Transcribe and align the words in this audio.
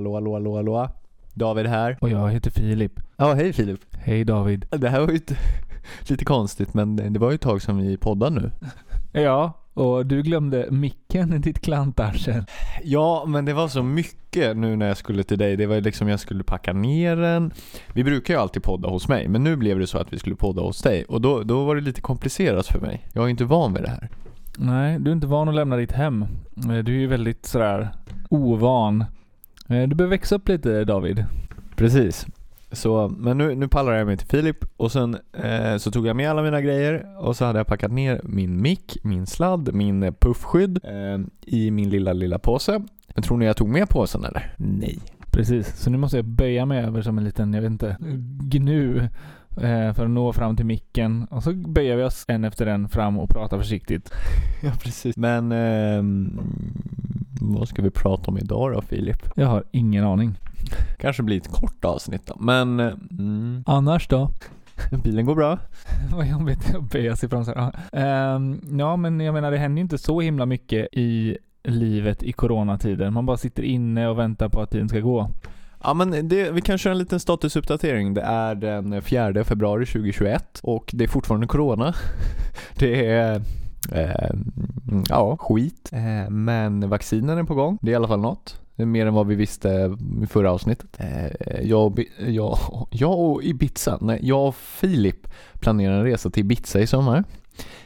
hallå, 0.00 0.14
hallå, 0.14 0.32
hallå, 0.34 0.56
hallå. 0.56 0.88
David 1.34 1.66
här. 1.66 1.96
Och 2.00 2.08
jag 2.10 2.30
heter 2.30 2.50
Filip. 2.50 2.92
Ja, 3.16 3.32
hej 3.34 3.52
Filip. 3.52 3.80
Hej 3.92 4.24
David. 4.24 4.64
Det 4.70 4.88
här 4.88 5.00
var 5.00 5.08
ju 5.08 5.16
ett, 5.16 5.32
lite 6.10 6.24
konstigt, 6.24 6.74
men 6.74 7.12
det 7.12 7.18
var 7.20 7.30
ju 7.30 7.34
ett 7.34 7.40
tag 7.40 7.62
sedan 7.62 7.78
vi 7.78 7.96
poddade 7.96 8.40
nu. 8.40 8.50
Ja, 9.20 9.52
och 9.74 10.06
du 10.06 10.22
glömde 10.22 10.66
micken 10.70 11.32
i 11.32 11.38
ditt 11.38 11.60
klantarsel. 11.60 12.44
Ja, 12.84 13.24
men 13.26 13.44
det 13.44 13.52
var 13.52 13.68
så 13.68 13.82
mycket 13.82 14.56
nu 14.56 14.76
när 14.76 14.88
jag 14.88 14.96
skulle 14.96 15.22
till 15.22 15.38
dig. 15.38 15.56
Det 15.56 15.66
var 15.66 15.80
liksom 15.80 16.08
jag 16.08 16.20
skulle 16.20 16.44
packa 16.44 16.72
ner 16.72 17.16
den. 17.16 17.52
Vi 17.94 18.04
brukar 18.04 18.34
ju 18.34 18.40
alltid 18.40 18.62
podda 18.62 18.88
hos 18.88 19.08
mig, 19.08 19.28
men 19.28 19.44
nu 19.44 19.56
blev 19.56 19.78
det 19.78 19.86
så 19.86 19.98
att 19.98 20.12
vi 20.12 20.18
skulle 20.18 20.36
podda 20.36 20.62
hos 20.62 20.82
dig. 20.82 21.04
Och 21.04 21.20
då, 21.20 21.42
då 21.42 21.64
var 21.64 21.74
det 21.74 21.80
lite 21.80 22.00
komplicerat 22.00 22.66
för 22.66 22.80
mig. 22.80 23.06
Jag 23.12 23.24
är 23.24 23.28
inte 23.28 23.44
van 23.44 23.74
vid 23.74 23.82
det 23.82 23.90
här. 23.90 24.08
Nej, 24.58 24.98
du 25.00 25.10
är 25.10 25.14
inte 25.14 25.26
van 25.26 25.48
att 25.48 25.54
lämna 25.54 25.76
ditt 25.76 25.92
hem. 25.92 26.22
Eh, 26.56 26.68
Du 26.78 26.94
är 26.96 27.00
ju 27.00 27.06
väldigt 27.06 27.46
sådär 27.46 27.88
ovan. 28.30 29.04
Eh, 29.70 29.88
Du 29.88 29.94
behöver 29.94 30.16
växa 30.16 30.34
upp 30.34 30.48
lite 30.48 30.84
David. 30.84 31.24
Precis. 31.76 32.26
Så, 32.72 33.08
men 33.18 33.38
nu, 33.38 33.54
nu 33.54 33.68
pallar 33.68 33.92
jag 33.92 34.06
mig 34.06 34.16
till 34.16 34.28
Filip 34.28 34.64
och 34.76 34.92
sen 34.92 35.16
eh, 35.32 35.76
så 35.76 35.90
tog 35.90 36.06
jag 36.06 36.16
med 36.16 36.30
alla 36.30 36.42
mina 36.42 36.60
grejer 36.60 37.06
och 37.18 37.36
så 37.36 37.44
hade 37.44 37.58
jag 37.58 37.66
packat 37.66 37.92
ner 37.92 38.20
min 38.24 38.62
mick, 38.62 38.96
min 39.02 39.26
sladd, 39.26 39.74
min 39.74 40.02
eh, 40.02 40.12
puffskydd 40.12 40.78
eh, 40.84 41.20
i 41.46 41.70
min 41.70 41.90
lilla, 41.90 42.12
lilla 42.12 42.38
påse. 42.38 42.82
Men 43.14 43.22
tror 43.22 43.36
ni 43.38 43.44
jag 43.46 43.56
tog 43.56 43.68
med 43.68 43.88
påsen 43.88 44.24
eller? 44.24 44.54
Nej. 44.56 44.98
Precis, 45.32 45.76
så 45.76 45.90
nu 45.90 45.98
måste 45.98 46.16
jag 46.16 46.24
böja 46.24 46.66
mig 46.66 46.84
över 46.84 47.02
som 47.02 47.18
en 47.18 47.24
liten, 47.24 47.54
jag 47.54 47.62
vet 47.62 47.70
inte, 47.70 47.96
gnu 48.40 48.98
eh, 49.56 49.92
för 49.94 50.04
att 50.04 50.10
nå 50.10 50.32
fram 50.32 50.56
till 50.56 50.66
micken. 50.66 51.24
Och 51.30 51.42
så 51.42 51.52
böjer 51.52 51.96
vi 51.96 52.02
oss 52.02 52.24
en 52.28 52.44
efter 52.44 52.66
en 52.66 52.88
fram 52.88 53.18
och 53.18 53.30
pratar 53.30 53.58
försiktigt. 53.58 54.10
Ja, 54.62 54.72
precis. 54.82 55.16
Men 55.16 55.52
ehm, 55.52 56.40
vad 57.40 57.68
ska 57.68 57.82
vi 57.82 57.90
prata 57.90 58.30
om 58.30 58.38
idag 58.38 58.72
då 58.72 58.82
Filip? 58.82 59.28
Jag 59.34 59.46
har 59.46 59.64
ingen 59.70 60.04
aning. 60.04 60.34
Kanske 60.98 61.22
blir 61.22 61.36
ett 61.36 61.48
kort 61.48 61.84
avsnitt 61.84 62.26
då, 62.26 62.36
men 62.40 62.80
eh, 62.80 62.92
mm, 63.10 63.64
Annars 63.66 64.08
då? 64.08 64.30
bilen 65.04 65.26
går 65.26 65.34
bra. 65.34 65.58
Vad 66.12 66.26
jobbigt 66.26 66.74
att 66.74 66.92
böja 66.92 67.16
sig 67.16 67.28
fram 67.28 67.44
så 67.44 67.54
här. 67.54 67.72
Ja. 67.92 67.98
Ehm, 67.98 68.60
ja, 68.78 68.96
men 68.96 69.20
jag 69.20 69.34
menar 69.34 69.50
det 69.50 69.58
händer 69.58 69.78
ju 69.78 69.82
inte 69.82 69.98
så 69.98 70.20
himla 70.20 70.46
mycket 70.46 70.88
i 70.92 71.38
livet 71.64 72.22
i 72.22 72.32
coronatiden. 72.32 73.12
Man 73.12 73.26
bara 73.26 73.36
sitter 73.36 73.62
inne 73.62 74.08
och 74.08 74.18
väntar 74.18 74.48
på 74.48 74.60
att 74.60 74.70
tiden 74.70 74.88
ska 74.88 75.00
gå. 75.00 75.30
Ja 75.82 75.94
men 75.94 76.28
det, 76.28 76.50
vi 76.50 76.60
kan 76.60 76.78
köra 76.78 76.92
en 76.92 76.98
liten 76.98 77.20
statusuppdatering. 77.20 78.14
Det 78.14 78.20
är 78.20 78.54
den 78.54 79.02
4 79.02 79.44
februari 79.44 79.86
2021 79.86 80.60
och 80.62 80.90
det 80.92 81.04
är 81.04 81.08
fortfarande 81.08 81.46
Corona. 81.46 81.94
Det 82.78 83.06
är 83.06 83.42
eh, 83.92 84.30
ja, 85.08 85.36
skit. 85.36 85.90
Eh, 85.92 86.30
men 86.30 86.88
vaccinen 86.88 87.38
är 87.38 87.44
på 87.44 87.54
gång. 87.54 87.78
Det 87.82 87.90
är 87.90 87.92
i 87.92 87.96
alla 87.96 88.08
fall 88.08 88.20
något. 88.20 88.60
Det 88.76 88.82
är 88.82 88.86
mer 88.86 89.06
än 89.06 89.14
vad 89.14 89.26
vi 89.26 89.34
visste 89.34 89.96
i 90.22 90.26
förra 90.26 90.52
avsnittet. 90.52 90.96
Eh, 90.98 91.60
jag, 91.62 92.04
jag, 92.18 92.58
jag 92.90 93.18
och 93.18 93.44
Ibiza, 93.44 93.98
nej, 94.00 94.18
jag 94.22 94.48
och 94.48 94.54
Filip 94.54 95.26
planerar 95.54 95.98
en 95.98 96.04
resa 96.04 96.30
till 96.30 96.40
Ibiza 96.40 96.80
i 96.80 96.86
sommar. 96.86 97.24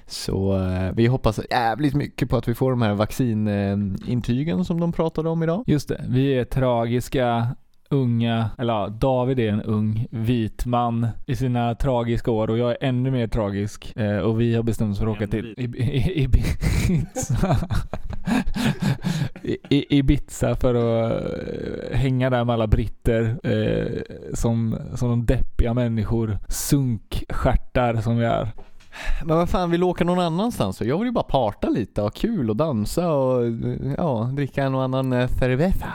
Så 0.07 0.61
eh, 0.61 0.93
vi 0.95 1.07
hoppas 1.07 1.41
jävligt 1.51 1.95
mycket 1.95 2.31
på 2.31 2.37
att 2.37 2.49
vi 2.49 2.55
får 2.55 2.71
de 2.71 2.83
här 2.83 2.95
vaccinintygen 2.95 4.65
som 4.65 4.81
de 4.81 4.93
pratade 4.93 5.29
om 5.29 5.43
idag. 5.43 5.65
Just 5.67 5.89
det, 5.89 6.05
vi 6.09 6.39
är 6.39 6.45
tragiska 6.45 7.57
unga, 7.95 8.51
eller 8.59 8.73
ja, 8.73 8.89
David 8.89 9.39
är 9.39 9.49
en 9.53 9.63
ung 9.63 10.07
vit 10.11 10.67
man 10.67 11.09
i 11.27 11.37
sina 11.37 11.75
tragiska 11.75 12.31
år 12.31 12.51
och 12.51 12.59
jag 12.59 12.71
är 12.71 12.77
ännu 12.81 13.11
mer 13.11 13.27
tragisk. 13.27 13.97
Eh, 13.97 14.19
och 14.19 14.41
vi 14.41 14.55
har 14.55 14.63
bestämt 14.63 14.93
oss 14.93 14.99
för 14.99 15.07
att 15.07 15.17
åka 15.17 15.27
till 15.27 15.55
Ibiza. 16.15 17.57
I- 19.43 19.99
Ibiza 19.99 20.55
för 20.57 20.75
att 20.75 21.23
eh, 21.93 21.97
hänga 21.99 22.31
där 22.31 22.45
med 22.45 22.53
alla 22.55 22.67
britter 22.67 23.37
eh, 23.45 24.03
som, 24.35 24.79
som 24.95 25.09
de 25.11 25.27
deppiga 25.27 25.75
människor, 25.75 26.39
sunkstjärtar 26.49 27.95
som 28.01 28.19
vi 28.19 28.25
är. 28.25 28.49
Men 29.25 29.37
vad 29.37 29.49
fan, 29.51 29.71
vill 29.71 29.81
du 29.81 29.87
åka 29.87 30.05
någon 30.05 30.19
annanstans? 30.19 30.81
Jag 30.83 30.99
vill 30.99 31.07
ju 31.07 31.13
bara 31.13 31.25
parta 31.25 31.69
lite, 31.69 32.03
ha 32.03 32.11
kul 32.11 32.51
och 32.51 32.57
dansa 32.57 33.13
och 33.13 33.43
ja, 33.99 34.31
dricka 34.33 34.63
en 34.65 34.75
och 34.75 34.83
annan 34.83 35.13
eh, 35.13 35.29
cerveza. 35.29 35.87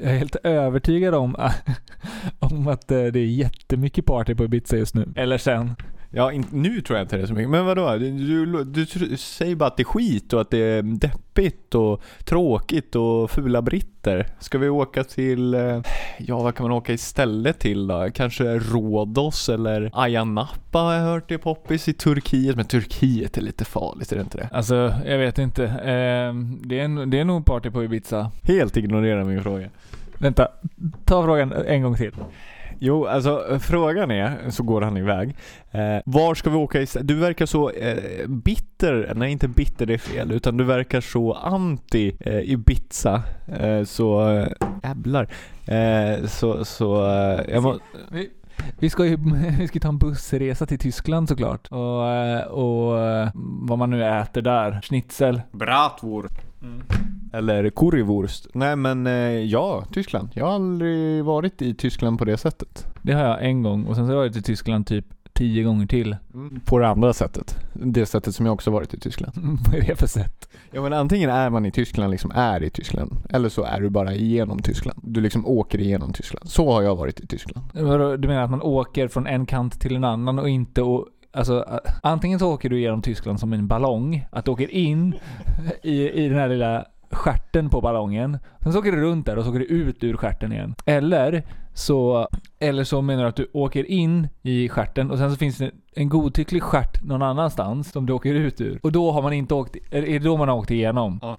Jag 0.00 0.12
är 0.12 0.18
helt 0.18 0.36
övertygad 0.36 1.14
om, 1.14 1.36
om 2.38 2.68
att 2.68 2.90
eh, 2.90 3.04
det 3.04 3.20
är 3.20 3.26
jättemycket 3.26 4.06
party 4.06 4.34
på 4.34 4.44
Ibiza 4.44 4.76
just 4.76 4.94
nu. 4.94 5.12
Eller 5.16 5.38
sen. 5.38 5.74
Ja, 6.10 6.32
in, 6.32 6.46
nu 6.52 6.80
tror 6.80 6.98
jag 6.98 7.04
inte 7.04 7.16
det 7.16 7.22
är 7.22 7.26
så 7.26 7.34
mycket. 7.34 7.50
Men 7.50 7.66
vadå? 7.66 7.96
Du, 7.96 8.64
du, 8.64 8.64
du, 8.64 9.16
säger 9.16 9.56
bara 9.56 9.66
att 9.66 9.76
det 9.76 9.82
är 9.82 9.84
skit 9.84 10.32
och 10.32 10.40
att 10.40 10.50
det 10.50 10.58
är 10.58 10.82
deppigt 10.82 11.74
och 11.74 12.02
tråkigt 12.24 12.94
och 12.94 13.30
fula 13.30 13.62
britter. 13.62 14.26
Ska 14.38 14.58
vi 14.58 14.68
åka 14.68 15.04
till, 15.04 15.54
eh, 15.54 15.80
ja 16.18 16.42
vad 16.42 16.54
kan 16.54 16.64
man 16.64 16.72
åka 16.72 16.92
istället 16.92 17.58
till 17.58 17.86
då? 17.86 18.08
Kanske 18.14 18.44
Rhodos 18.44 19.48
eller 19.48 19.90
Ayia 19.92 20.24
Napa 20.24 20.78
har 20.78 20.94
jag 20.94 21.02
hört 21.02 21.30
är 21.30 21.38
poppis 21.38 21.88
i 21.88 21.92
Turkiet. 21.92 22.56
Men 22.56 22.64
Turkiet 22.64 23.36
är 23.36 23.42
lite 23.42 23.64
farligt, 23.64 24.12
är 24.12 24.16
det 24.16 24.22
inte 24.22 24.38
det? 24.38 24.48
Alltså, 24.52 24.94
jag 25.06 25.18
vet 25.18 25.38
inte. 25.38 25.66
Ehm, 25.66 26.58
det, 26.62 26.80
är, 26.80 27.06
det 27.06 27.20
är 27.20 27.24
nog 27.24 27.46
party 27.46 27.70
på 27.70 27.84
Ibiza. 27.84 28.30
Helt 28.42 28.76
ignorera 28.76 29.24
min 29.24 29.42
fråga. 29.42 29.68
Vänta, 30.18 30.48
ta 31.04 31.24
frågan 31.24 31.52
en 31.52 31.82
gång 31.82 31.96
till. 31.96 32.12
Jo, 32.78 33.06
alltså 33.06 33.58
frågan 33.60 34.10
är, 34.10 34.50
så 34.50 34.62
går 34.62 34.80
han 34.82 34.96
iväg. 34.96 35.36
Eh, 35.70 35.98
var 36.04 36.34
ska 36.34 36.50
vi 36.50 36.56
åka 36.56 36.82
istället? 36.82 37.08
Du 37.08 37.14
verkar 37.14 37.46
så 37.46 37.70
eh, 37.70 38.26
bitter, 38.28 39.12
nej 39.16 39.32
inte 39.32 39.48
bitter 39.48 39.86
det 39.86 39.94
är 39.94 39.98
fel, 39.98 40.32
utan 40.32 40.56
du 40.56 40.64
verkar 40.64 41.00
så 41.00 41.32
anti 41.32 42.16
eh, 42.20 42.50
Ibiza. 42.50 43.22
Eh, 43.60 43.84
så, 43.84 44.30
eh, 44.30 44.48
jävlar. 44.82 45.28
Eh, 45.66 46.26
så, 46.26 46.64
så, 46.64 47.06
eh, 47.10 47.40
jag 47.54 47.62
må, 47.62 47.78
Vi, 48.10 48.30
vi 48.78 48.90
ska 48.90 49.06
ju 49.06 49.16
vi 49.58 49.68
ska 49.68 49.80
ta 49.80 49.88
en 49.88 49.98
bussresa 49.98 50.66
till 50.66 50.78
Tyskland 50.78 51.28
såklart. 51.28 51.68
Och, 51.68 52.08
eh, 52.08 52.46
och 52.46 53.00
eh, 53.00 53.28
vad 53.34 53.78
man 53.78 53.90
nu 53.90 54.04
äter 54.04 54.42
där. 54.42 54.80
Schnitzel. 54.82 55.42
Bratwurst. 55.52 56.34
Eller 57.32 57.70
currywurst. 57.70 58.46
Nej 58.54 58.76
men 58.76 59.06
eh, 59.06 59.12
ja, 59.44 59.84
Tyskland. 59.92 60.28
Jag 60.32 60.46
har 60.46 60.54
aldrig 60.54 61.24
varit 61.24 61.62
i 61.62 61.74
Tyskland 61.74 62.18
på 62.18 62.24
det 62.24 62.36
sättet. 62.36 62.86
Det 63.02 63.12
har 63.12 63.24
jag 63.24 63.44
en 63.44 63.62
gång 63.62 63.86
och 63.86 63.96
sen 63.96 64.06
så 64.06 64.12
har 64.12 64.16
jag 64.16 64.28
varit 64.28 64.36
i 64.36 64.42
Tyskland 64.42 64.86
typ 64.86 65.06
tio 65.36 65.62
gånger 65.62 65.86
till. 65.86 66.16
På 66.64 66.78
det 66.78 66.88
andra 66.88 67.12
sättet. 67.12 67.58
Det 67.72 68.06
sättet 68.06 68.34
som 68.34 68.46
jag 68.46 68.52
också 68.52 68.70
varit 68.70 68.94
i 68.94 69.00
Tyskland. 69.00 69.32
Vad 69.66 69.74
är 69.74 69.86
det 69.86 69.96
för 69.96 70.06
sätt? 70.06 70.48
Ja 70.70 70.82
men 70.82 70.92
antingen 70.92 71.30
är 71.30 71.50
man 71.50 71.66
i 71.66 71.70
Tyskland, 71.70 72.10
liksom 72.10 72.30
är 72.34 72.62
i 72.62 72.70
Tyskland. 72.70 73.16
Eller 73.30 73.48
så 73.48 73.62
är 73.62 73.80
du 73.80 73.88
bara 73.90 74.14
igenom 74.14 74.62
Tyskland. 74.62 75.00
Du 75.02 75.20
liksom 75.20 75.46
åker 75.46 75.80
igenom 75.80 76.12
Tyskland. 76.12 76.50
Så 76.50 76.72
har 76.72 76.82
jag 76.82 76.96
varit 76.96 77.20
i 77.20 77.26
Tyskland. 77.26 77.66
Du 78.20 78.28
menar 78.28 78.42
att 78.42 78.50
man 78.50 78.62
åker 78.62 79.08
från 79.08 79.26
en 79.26 79.46
kant 79.46 79.80
till 79.80 79.96
en 79.96 80.04
annan 80.04 80.38
och 80.38 80.48
inte 80.48 80.82
och 80.82 81.08
Alltså 81.32 81.80
antingen 82.02 82.38
så 82.38 82.52
åker 82.52 82.70
du 82.70 82.80
genom 82.80 83.02
Tyskland 83.02 83.40
som 83.40 83.52
en 83.52 83.68
ballong, 83.68 84.26
att 84.30 84.44
du 84.44 84.50
åker 84.50 84.70
in 84.70 85.14
i, 85.82 86.10
i 86.10 86.28
den 86.28 86.38
här 86.38 86.48
lilla 86.48 86.84
stjärten 87.16 87.70
på 87.70 87.80
ballongen. 87.80 88.38
Sen 88.62 88.72
så 88.72 88.78
åker 88.78 88.92
du 88.92 89.00
runt 89.00 89.26
där 89.26 89.36
och 89.36 89.44
så 89.44 89.50
åker 89.50 89.58
du 89.58 89.64
ut 89.64 90.04
ur 90.04 90.16
stjärten 90.16 90.52
igen. 90.52 90.74
Eller 90.86 91.42
så, 91.74 92.28
eller 92.58 92.84
så 92.84 93.02
menar 93.02 93.22
du 93.22 93.28
att 93.28 93.36
du 93.36 93.50
åker 93.52 93.84
in 93.90 94.28
i 94.42 94.68
stjärten 94.68 95.10
och 95.10 95.18
sen 95.18 95.30
så 95.30 95.36
finns 95.36 95.58
det 95.58 95.70
en 95.94 96.08
godtycklig 96.08 96.62
stjärt 96.62 97.02
någon 97.02 97.22
annanstans 97.22 97.92
som 97.92 98.06
du 98.06 98.12
åker 98.12 98.34
ut 98.34 98.60
ur. 98.60 98.80
Och 98.82 98.92
då 98.92 99.12
har 99.12 99.22
man 99.22 99.32
inte 99.32 99.54
åkt, 99.54 99.76
är 99.90 100.02
det 100.02 100.18
då 100.18 100.36
man 100.36 100.48
har 100.48 100.56
åkt 100.56 100.70
igenom? 100.70 101.36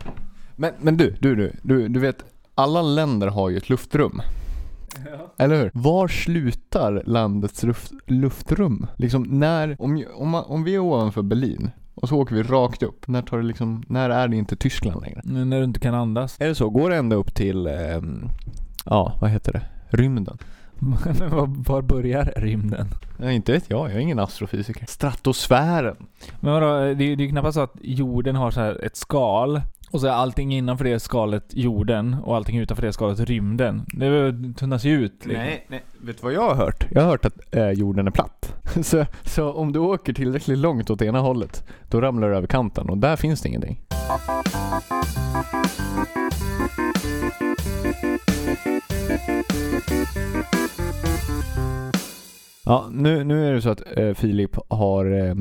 Men, 0.55 0.73
men 0.79 0.97
du, 0.97 1.15
du, 1.19 1.35
du, 1.35 1.53
du, 1.63 1.87
du 1.87 1.99
vet. 1.99 2.25
Alla 2.55 2.81
länder 2.81 3.27
har 3.27 3.49
ju 3.49 3.57
ett 3.57 3.69
luftrum. 3.69 4.21
Eller 5.37 5.55
hur? 5.55 5.71
Var 5.73 6.07
slutar 6.07 7.03
landets 7.05 7.63
luft, 7.63 7.91
luftrum? 8.05 8.87
Liksom 8.97 9.23
när, 9.23 9.75
om, 9.79 10.03
om, 10.15 10.35
om 10.35 10.63
vi 10.63 10.75
är 10.75 10.79
ovanför 10.79 11.21
Berlin 11.21 11.71
och 12.01 12.09
så 12.09 12.15
åker 12.15 12.35
vi 12.35 12.43
rakt 12.43 12.83
upp. 12.83 13.07
När 13.07 13.21
tar 13.21 13.37
det 13.37 13.43
liksom, 13.43 13.83
när 13.87 14.09
är 14.09 14.27
det 14.27 14.35
inte 14.35 14.55
Tyskland 14.55 15.01
längre? 15.01 15.21
När 15.23 15.57
du 15.57 15.63
inte 15.63 15.79
kan 15.79 15.93
andas. 15.93 16.41
Är 16.41 16.47
det 16.47 16.55
så? 16.55 16.69
Går 16.69 16.89
det 16.89 16.95
ända 16.95 17.15
upp 17.15 17.35
till, 17.35 17.67
ehm, 17.67 18.29
ja 18.85 19.17
vad 19.21 19.29
heter 19.29 19.53
det? 19.53 19.61
Rymden? 19.97 20.37
Men 21.19 21.29
var, 21.29 21.63
var 21.67 21.81
börjar 21.81 22.33
rymden? 22.35 22.87
Ja, 23.19 23.31
inte 23.31 23.51
vet 23.51 23.69
jag, 23.69 23.89
jag 23.89 23.95
är 23.95 23.99
ingen 23.99 24.19
astrofysiker. 24.19 24.85
Stratosfären. 24.87 25.95
Men 26.39 26.53
vadå, 26.53 26.79
det, 26.79 26.93
det 26.93 27.03
är 27.03 27.15
ju 27.15 27.29
knappast 27.29 27.55
så 27.55 27.61
att 27.61 27.75
jorden 27.81 28.35
har 28.35 28.51
så 28.51 28.59
här 28.59 28.85
ett 28.85 28.97
skal 28.97 29.61
och 29.91 30.01
så 30.01 30.07
är 30.07 30.11
allting 30.11 30.53
innanför 30.53 30.85
det 30.85 30.99
skalet 30.99 31.43
jorden 31.49 32.15
och 32.23 32.35
allting 32.35 32.57
utanför 32.57 32.83
det 32.83 32.93
skalet 32.93 33.19
rymden. 33.19 33.85
Det 33.87 34.53
tunnas 34.57 34.83
ju 34.83 35.05
ut. 35.05 35.25
liksom. 35.25 35.43
Nej, 35.43 35.65
nej. 35.67 35.83
Vet 36.01 36.17
du 36.17 36.23
vad 36.23 36.33
jag 36.33 36.41
har 36.41 36.55
hört? 36.55 36.87
Jag 36.91 37.01
har 37.01 37.09
hört 37.09 37.25
att 37.25 37.55
eh, 37.55 37.69
jorden 37.69 38.07
är 38.07 38.11
platt. 38.11 38.53
så, 38.83 39.05
så 39.23 39.53
om 39.53 39.71
du 39.71 39.79
åker 39.79 40.13
tillräckligt 40.13 40.57
långt 40.57 40.89
åt 40.89 41.01
ena 41.01 41.19
hållet, 41.19 41.67
då 41.89 42.01
ramlar 42.01 42.29
du 42.29 42.35
över 42.35 42.47
kanten 42.47 42.89
och 42.89 42.97
där 42.97 43.15
finns 43.15 43.41
det 43.41 43.49
ingenting. 43.49 43.81
Ja, 52.65 52.87
nu, 52.91 53.23
nu 53.23 53.47
är 53.47 53.53
det 53.53 53.61
så 53.61 53.69
att 53.69 53.97
eh, 53.97 54.13
Filip 54.13 54.57
har 54.69 55.27
eh, 55.27 55.35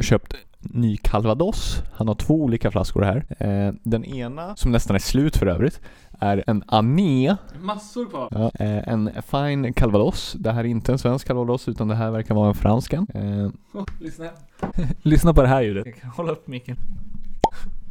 köpt 0.00 0.34
ny 0.62 0.96
calvados. 0.96 1.82
Han 1.92 2.08
har 2.08 2.14
två 2.14 2.34
olika 2.34 2.70
flaskor 2.70 3.02
här. 3.02 3.24
Eh, 3.38 3.74
den 3.82 4.04
ena, 4.04 4.56
som 4.56 4.72
nästan 4.72 4.96
är 4.96 5.00
slut 5.00 5.36
för 5.36 5.46
övrigt, 5.46 5.80
är 6.20 6.44
en 6.46 6.64
Ané. 6.66 7.36
Massor 7.60 8.06
kvar. 8.06 8.28
Ja, 8.30 8.50
eh, 8.64 8.88
en 8.88 9.10
fine 9.22 9.72
calvados. 9.72 10.32
Det 10.38 10.52
här 10.52 10.60
är 10.64 10.68
inte 10.68 10.92
en 10.92 10.98
svensk 10.98 11.26
calvados 11.26 11.68
utan 11.68 11.88
det 11.88 11.94
här 11.94 12.10
verkar 12.10 12.34
vara 12.34 12.48
en 12.48 12.54
fransk. 12.54 12.92
Eh, 12.92 13.02
lyssna. 14.00 14.28
lyssna 15.02 15.34
på 15.34 15.42
det 15.42 15.48
här 15.48 15.62
ljudet. 15.62 15.86
Jag 15.86 16.00
kan 16.00 16.10
hålla 16.10 16.32
upp 16.32 16.46
micken. 16.46 16.76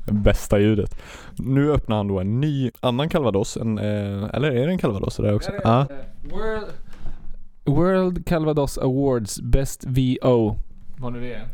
bästa 0.05 0.59
ljudet. 0.59 1.01
Nu 1.37 1.71
öppnar 1.71 1.97
han 1.97 2.07
då 2.07 2.19
en 2.19 2.41
ny 2.41 2.71
annan 2.79 3.09
calvados. 3.09 3.57
En, 3.57 3.77
eh, 3.77 4.29
eller 4.33 4.51
är 4.51 4.67
det 4.67 4.71
en 4.71 4.77
calvados 4.77 5.17
där 5.17 5.35
också? 5.35 5.51
Ja. 5.63 5.87
World, 6.23 6.67
World 7.65 8.25
Calvados 8.25 8.77
Awards 8.77 9.41
Best 9.41 9.85
VO. 9.87 10.55
Vad 10.97 11.13
nu 11.13 11.19
det 11.21 11.33
är. 11.33 11.47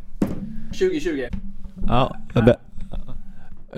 2020. 0.72 1.28
Ja, 1.86 2.16
det, 2.34 2.56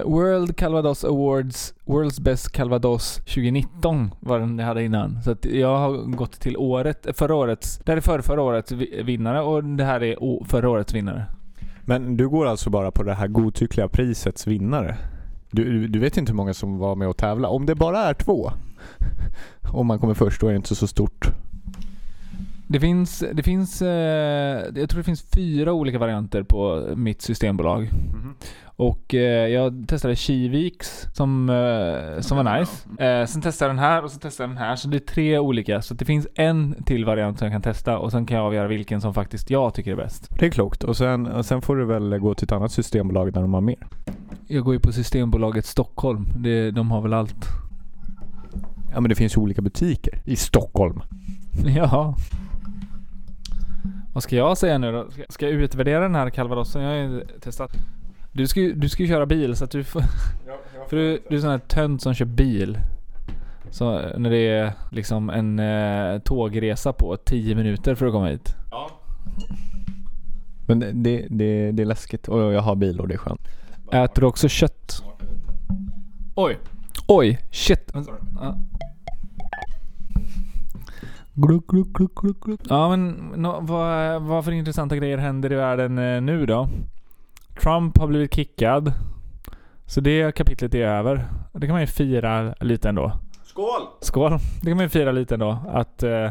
World 0.05 0.57
Calvados 0.57 1.05
Awards 1.05 1.75
World's 1.85 2.23
Best 2.23 2.53
Calvados 2.53 3.15
2019 3.17 4.11
var 4.21 4.39
den 4.39 4.59
jag 4.59 4.67
hade 4.67 4.85
innan. 4.85 5.23
Så 5.23 5.31
att 5.31 5.45
jag 5.45 5.79
har 5.79 5.93
gått 6.17 6.41
till 6.41 6.57
året, 6.57 7.07
förra 7.15 7.35
årets, 7.35 7.79
det 7.85 7.93
här 7.93 7.97
är 7.97 8.01
för 8.01 8.21
förra 8.21 8.43
årets 8.43 8.73
vi- 8.73 9.03
vinnare 9.03 9.41
och 9.43 9.65
det 9.65 9.85
här 9.85 10.03
är 10.03 10.45
förra 10.45 10.71
årets 10.71 10.95
vinnare. 10.95 11.25
Men 11.85 12.17
du 12.17 12.29
går 12.29 12.47
alltså 12.47 12.71
bara 12.71 12.91
på 12.91 13.03
det 13.03 13.15
här 13.15 13.29
godtyckliga 13.29 13.89
prisets 13.89 14.47
vinnare? 14.47 14.97
Du, 15.51 15.65
du, 15.65 15.89
du 15.89 15.99
vet 15.99 16.17
inte 16.17 16.33
hur 16.33 16.37
många 16.37 16.55
som 16.55 16.79
var 16.79 16.95
med 16.95 17.09
och 17.09 17.17
tävla? 17.17 17.49
Om 17.49 17.67
det 17.67 17.75
bara 17.75 17.99
är 17.99 18.15
två? 18.15 18.51
Om 19.73 19.87
man 19.87 19.99
kommer 19.99 20.15
först, 20.15 20.41
då 20.41 20.47
är 20.47 20.51
det 20.51 20.57
inte 20.57 20.75
så 20.75 20.87
stort. 20.87 21.29
Det 22.73 22.81
finns, 22.81 23.25
det 23.33 23.43
finns, 23.43 23.83
eh, 23.83 23.89
jag 24.75 24.89
tror 24.89 24.99
det 24.99 25.05
finns 25.05 25.23
fyra 25.23 25.73
olika 25.73 25.99
varianter 25.99 26.43
på 26.43 26.89
mitt 26.97 27.23
systembolag. 27.23 27.91
Och 28.65 29.15
eh, 29.15 29.49
jag 29.49 29.85
testade 29.89 30.17
Kiviks 30.17 31.07
som, 31.13 31.51
eh, 31.51 32.21
som 32.21 32.37
var 32.37 32.59
nice. 32.59 33.27
Sen 33.33 33.43
testade 33.43 33.69
jag 33.69 33.77
den 33.77 33.85
här 33.85 34.05
och 34.05 34.11
så 34.11 34.19
testade 34.19 34.45
jag 34.45 34.57
den 34.57 34.65
här. 34.65 34.77
Så 34.77 34.89
det 34.89 34.97
är 34.97 35.15
tre 35.15 35.39
olika. 35.39 35.83
Så 35.83 35.95
det 35.95 36.05
finns 36.05 36.29
en 36.35 36.83
till 36.85 37.05
variant 37.05 37.39
som 37.39 37.47
jag 37.47 37.55
kan 37.55 37.63
testa 37.63 37.99
och 37.99 38.11
sen 38.11 38.27
kan 38.27 38.37
jag 38.37 38.47
avgöra 38.47 38.69
vilken 38.69 39.01
som 39.01 39.15
faktiskt 39.15 39.51
jag 39.51 39.75
tycker 39.75 39.93
är 39.93 39.97
bäst. 39.97 40.29
Det 40.39 40.47
är 40.47 40.51
klokt. 40.51 40.85
Och 40.85 40.97
sen, 40.97 41.27
och 41.27 41.47
sen 41.47 41.63
får 41.63 41.77
du 41.77 41.85
väl 41.85 42.19
gå 42.19 42.35
till 42.35 42.45
ett 42.45 42.53
annat 42.53 42.73
systembolag 42.73 43.33
där 43.33 43.41
de 43.41 43.55
har 43.55 43.61
mer. 43.61 43.87
Jag 44.47 44.65
går 44.65 44.75
ju 44.75 44.81
på 44.81 44.93
Systembolaget 44.93 45.67
Stockholm. 45.67 46.27
Det, 46.37 46.71
de 46.71 46.91
har 46.91 47.01
väl 47.03 47.13
allt. 47.13 47.47
Ja 48.93 49.01
men 49.01 49.09
det 49.09 49.15
finns 49.15 49.37
ju 49.37 49.41
olika 49.41 49.63
butiker 49.63 50.23
i 50.25 50.37
Stockholm. 50.37 51.01
Ja. 51.77 52.15
Vad 54.15 54.23
ska 54.23 54.37
jag 54.37 54.59
säga 54.59 54.79
nu 54.79 54.93
då? 54.93 55.11
Ska- 55.11 55.23
Ska 55.29 55.45
jag 55.47 55.55
utvärdera 55.55 56.01
den 56.01 56.15
här 56.15 56.31
calvadosen? 56.31 56.83
Jag 56.83 56.89
har 56.91 56.97
ju 56.97 57.25
testat. 57.41 57.71
Du 58.33 58.47
ska 58.47 58.61
ju 58.61 58.75
du 58.75 58.89
ska 58.89 59.03
ju 59.03 59.09
köra 59.09 59.27
bil 59.27 59.57
så 59.57 59.65
att 59.65 59.71
du 59.71 59.85
får... 59.85 60.03
För 60.89 60.97
du, 60.97 61.23
du 61.29 61.37
är 61.37 61.41
sån 61.41 61.51
här 61.51 61.59
tönt 61.59 62.03
som 62.03 62.15
kör 62.15 62.25
bil. 62.25 62.79
Så 63.71 63.99
eh, 63.99 64.19
när 64.19 64.31
det 64.31 64.49
är 64.49 64.73
liksom 64.91 65.31
en 65.31 65.59
eh, 65.59 66.19
tågresa 66.19 66.93
på 66.93 67.17
10 67.17 67.55
minuter 67.55 67.95
för 67.95 68.07
att 68.07 68.13
komma 68.13 68.27
hit. 68.29 68.55
Men 70.67 70.81
det, 70.81 70.93
det, 70.93 71.27
det, 71.31 71.73
det 71.73 71.83
är 71.83 71.87
läskigt 71.87 72.29
och 72.29 72.53
jag 72.53 72.61
har 72.63 72.75
bil 72.77 73.01
och 73.01 73.09
det 73.09 73.15
är 73.15 73.19
skönt. 73.19 73.41
Äter 73.93 74.21
du 74.21 74.27
också 74.27 74.49
kött? 74.49 75.03
Oj. 76.35 76.59
Oj, 77.07 77.39
shit. 77.51 77.91
Ja. 78.41 78.59
Gluck, 81.43 81.67
gluck, 81.67 81.93
gluck, 81.93 82.15
gluck, 82.15 82.41
gluck. 82.41 82.61
Ja 82.69 82.89
men 82.89 83.11
nå, 83.37 83.61
vad, 83.61 84.23
vad 84.23 84.45
för 84.45 84.53
intressanta 84.53 84.97
grejer 84.97 85.19
händer 85.19 85.53
i 85.53 85.55
världen 85.55 85.99
eh, 85.99 86.21
nu 86.21 86.47
då? 86.47 86.69
Trump 87.63 87.99
har 87.99 88.07
blivit 88.07 88.35
kickad. 88.35 88.93
Så 89.87 90.01
det 90.01 90.35
kapitlet 90.35 90.75
är 90.75 90.87
över. 90.87 91.25
Det 91.53 91.67
kan 91.67 91.75
man 91.75 91.81
ju 91.81 91.87
fira 91.87 92.55
lite 92.61 92.89
ändå. 92.89 93.13
Skål! 93.45 93.81
Skål! 94.01 94.39
Det 94.63 94.67
kan 94.67 94.77
man 94.77 94.85
ju 94.85 94.89
fira 94.89 95.13
lite 95.13 95.35
ändå. 95.35 95.59
Att 95.69 96.03
eh, 96.03 96.31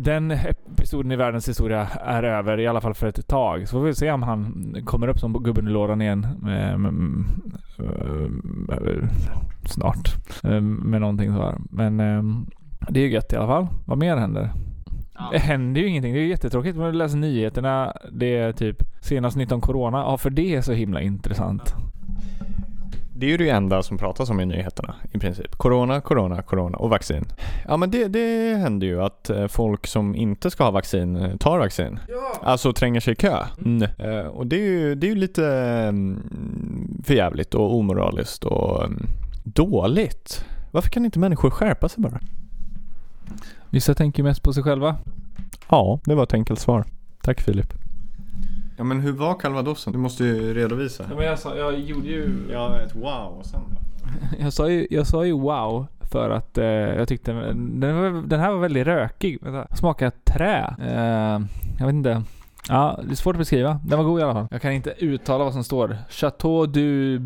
den 0.00 0.30
episoden 0.30 1.12
i 1.12 1.16
världens 1.16 1.48
historia 1.48 1.88
är 2.00 2.22
över, 2.22 2.60
i 2.60 2.66
alla 2.66 2.80
fall 2.80 2.94
för 2.94 3.06
ett 3.06 3.28
tag. 3.28 3.68
Så 3.68 3.72
får 3.78 3.84
vi 3.84 3.94
se 3.94 4.12
om 4.12 4.22
han 4.22 4.74
kommer 4.84 5.08
upp 5.08 5.18
som 5.18 5.42
gubben 5.42 5.68
i 5.68 5.70
lådan 5.70 6.02
igen. 6.02 6.26
eh, 6.46 6.72
mm, 6.74 7.26
eh, 8.68 9.08
snart. 9.64 10.14
Eh, 10.42 10.60
med 10.60 11.00
någonting 11.00 11.32
så 11.34 11.42
här. 11.42 11.56
Men 11.70 12.00
eh, 12.00 12.22
det 12.90 13.00
är 13.00 13.04
ju 13.04 13.10
gött 13.10 13.32
i 13.32 13.36
alla 13.36 13.46
fall. 13.46 13.66
Vad 13.86 13.98
mer 13.98 14.16
händer? 14.16 14.50
Det 15.32 15.38
händer 15.38 15.80
ju 15.80 15.86
ingenting. 15.88 16.14
Det 16.14 16.20
är 16.20 16.26
jättetråkigt. 16.26 16.76
Man 16.76 16.98
läser 16.98 17.16
nyheterna. 17.16 17.96
Det 18.12 18.36
är 18.36 18.52
typ 18.52 18.76
senast 19.00 19.36
19 19.36 19.60
corona. 19.60 19.98
Ja, 19.98 20.18
för 20.18 20.30
det 20.30 20.54
är 20.54 20.60
så 20.60 20.72
himla 20.72 21.00
intressant. 21.00 21.74
Det 23.16 23.26
är 23.26 23.30
ju 23.30 23.36
det 23.36 23.48
enda 23.50 23.82
som 23.82 23.98
pratas 23.98 24.30
om 24.30 24.40
i 24.40 24.46
nyheterna 24.46 24.94
i 25.12 25.18
princip. 25.18 25.56
Corona, 25.56 26.00
corona, 26.00 26.42
corona 26.42 26.78
och 26.78 26.90
vaccin. 26.90 27.24
Ja 27.68 27.76
men 27.76 27.90
det, 27.90 28.08
det 28.08 28.56
händer 28.56 28.86
ju 28.86 29.02
att 29.02 29.30
eh, 29.30 29.46
folk 29.46 29.86
som 29.86 30.14
inte 30.14 30.50
ska 30.50 30.64
ha 30.64 30.70
vaccin 30.70 31.16
eh, 31.16 31.36
tar 31.36 31.58
vaccin. 31.58 31.98
Alltså 32.42 32.72
tränger 32.72 33.00
sig 33.00 33.12
i 33.12 33.16
kö. 33.16 33.38
Mm. 33.64 33.82
Eh, 33.98 34.26
Och 34.26 34.46
det 34.46 34.56
är 34.56 34.60
ju, 34.70 34.94
det 34.94 35.06
är 35.06 35.08
ju 35.08 35.14
lite 35.14 35.46
mm, 35.88 36.22
förjävligt 37.04 37.54
och 37.54 37.74
omoraliskt 37.76 38.44
och 38.44 38.84
mm, 38.84 39.06
dåligt. 39.44 40.44
Varför 40.70 40.90
kan 40.90 41.04
inte 41.04 41.18
människor 41.18 41.50
skärpa 41.50 41.88
sig 41.88 42.02
bara? 42.02 42.20
Vissa 43.70 43.94
tänker 43.94 44.22
mest 44.22 44.42
på 44.42 44.52
sig 44.52 44.62
själva. 44.62 44.96
Ja, 45.68 46.00
det 46.04 46.14
var 46.14 46.22
ett 46.22 46.34
enkelt 46.34 46.60
svar. 46.60 46.84
Tack 47.22 47.40
Filip. 47.40 47.74
Ja 48.76 48.84
men 48.84 49.00
hur 49.00 49.12
var 49.12 49.34
calvadosen? 49.34 49.92
Du 49.92 49.98
måste 49.98 50.24
ju 50.24 50.54
redovisa. 50.54 51.04
men 51.16 51.24
jag, 51.24 51.38
sa, 51.38 51.56
jag 51.56 51.80
gjorde 51.80 52.08
ju... 52.08 52.48
Ja, 52.52 52.80
ett 52.80 52.96
wow 52.96 53.38
och 53.38 53.46
sen 53.46 53.60
då? 53.70 53.76
Jag 54.44 54.52
sa 54.52 54.70
ju, 54.70 54.86
jag 54.90 55.06
sa 55.06 55.24
ju 55.24 55.32
wow 55.32 55.86
för 56.10 56.30
att 56.30 56.58
eh, 56.58 56.64
jag 56.64 57.08
tyckte 57.08 57.32
den, 57.32 57.80
den 58.28 58.40
här 58.40 58.50
var 58.52 58.58
väldigt 58.58 58.86
rökig. 58.86 59.38
Smakar 59.74 60.12
trä. 60.24 60.74
Eh, 60.78 61.40
jag 61.78 61.86
vet 61.86 61.94
inte. 61.94 62.22
Ja, 62.68 63.00
det 63.04 63.10
är 63.10 63.14
svårt 63.14 63.34
att 63.34 63.38
beskriva. 63.38 63.80
Den 63.84 63.98
var 63.98 64.04
god 64.04 64.20
i 64.20 64.22
alla 64.22 64.32
fall. 64.32 64.46
Jag 64.50 64.62
kan 64.62 64.72
inte 64.72 64.94
uttala 64.98 65.44
vad 65.44 65.52
som 65.52 65.64
står. 65.64 65.96
Chateau 66.10 66.66
du 66.66 67.18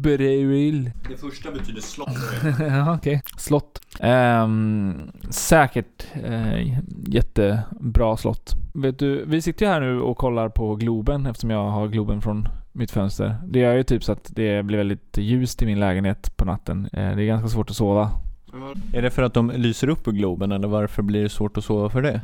Breuil. 0.00 0.90
Det 1.08 1.16
första 1.16 1.50
betyder 1.50 1.80
slott. 1.80 2.08
ja, 2.60 2.94
okej. 2.94 3.22
Slott. 3.36 3.80
Ehm, 4.00 5.10
säkert 5.30 6.06
eh, 6.24 6.78
jättebra 7.06 8.16
slott. 8.16 8.54
Vet 8.74 8.98
du, 8.98 9.24
vi 9.24 9.42
sitter 9.42 9.66
ju 9.66 9.72
här 9.72 9.80
nu 9.80 10.00
och 10.00 10.16
kollar 10.16 10.48
på 10.48 10.74
Globen 10.74 11.26
eftersom 11.26 11.50
jag 11.50 11.70
har 11.70 11.88
Globen 11.88 12.22
från 12.22 12.48
mitt 12.72 12.90
fönster. 12.90 13.36
Det 13.46 13.58
gör 13.58 13.74
ju 13.74 13.82
typ 13.82 14.04
så 14.04 14.12
att 14.12 14.30
det 14.34 14.62
blir 14.62 14.78
väldigt 14.78 15.18
ljust 15.18 15.62
i 15.62 15.66
min 15.66 15.80
lägenhet 15.80 16.36
på 16.36 16.44
natten. 16.44 16.88
Eh, 16.92 17.16
det 17.16 17.22
är 17.22 17.26
ganska 17.26 17.48
svårt 17.48 17.70
att 17.70 17.76
sova. 17.76 18.10
Är 18.92 19.02
det 19.02 19.10
för 19.10 19.22
att 19.22 19.34
de 19.34 19.50
lyser 19.50 19.88
upp 19.88 20.08
i 20.08 20.10
Globen 20.10 20.52
eller 20.52 20.68
varför 20.68 21.02
blir 21.02 21.22
det 21.22 21.28
svårt 21.28 21.56
att 21.56 21.64
sova 21.64 21.90
för 21.90 22.02
det? 22.02 22.20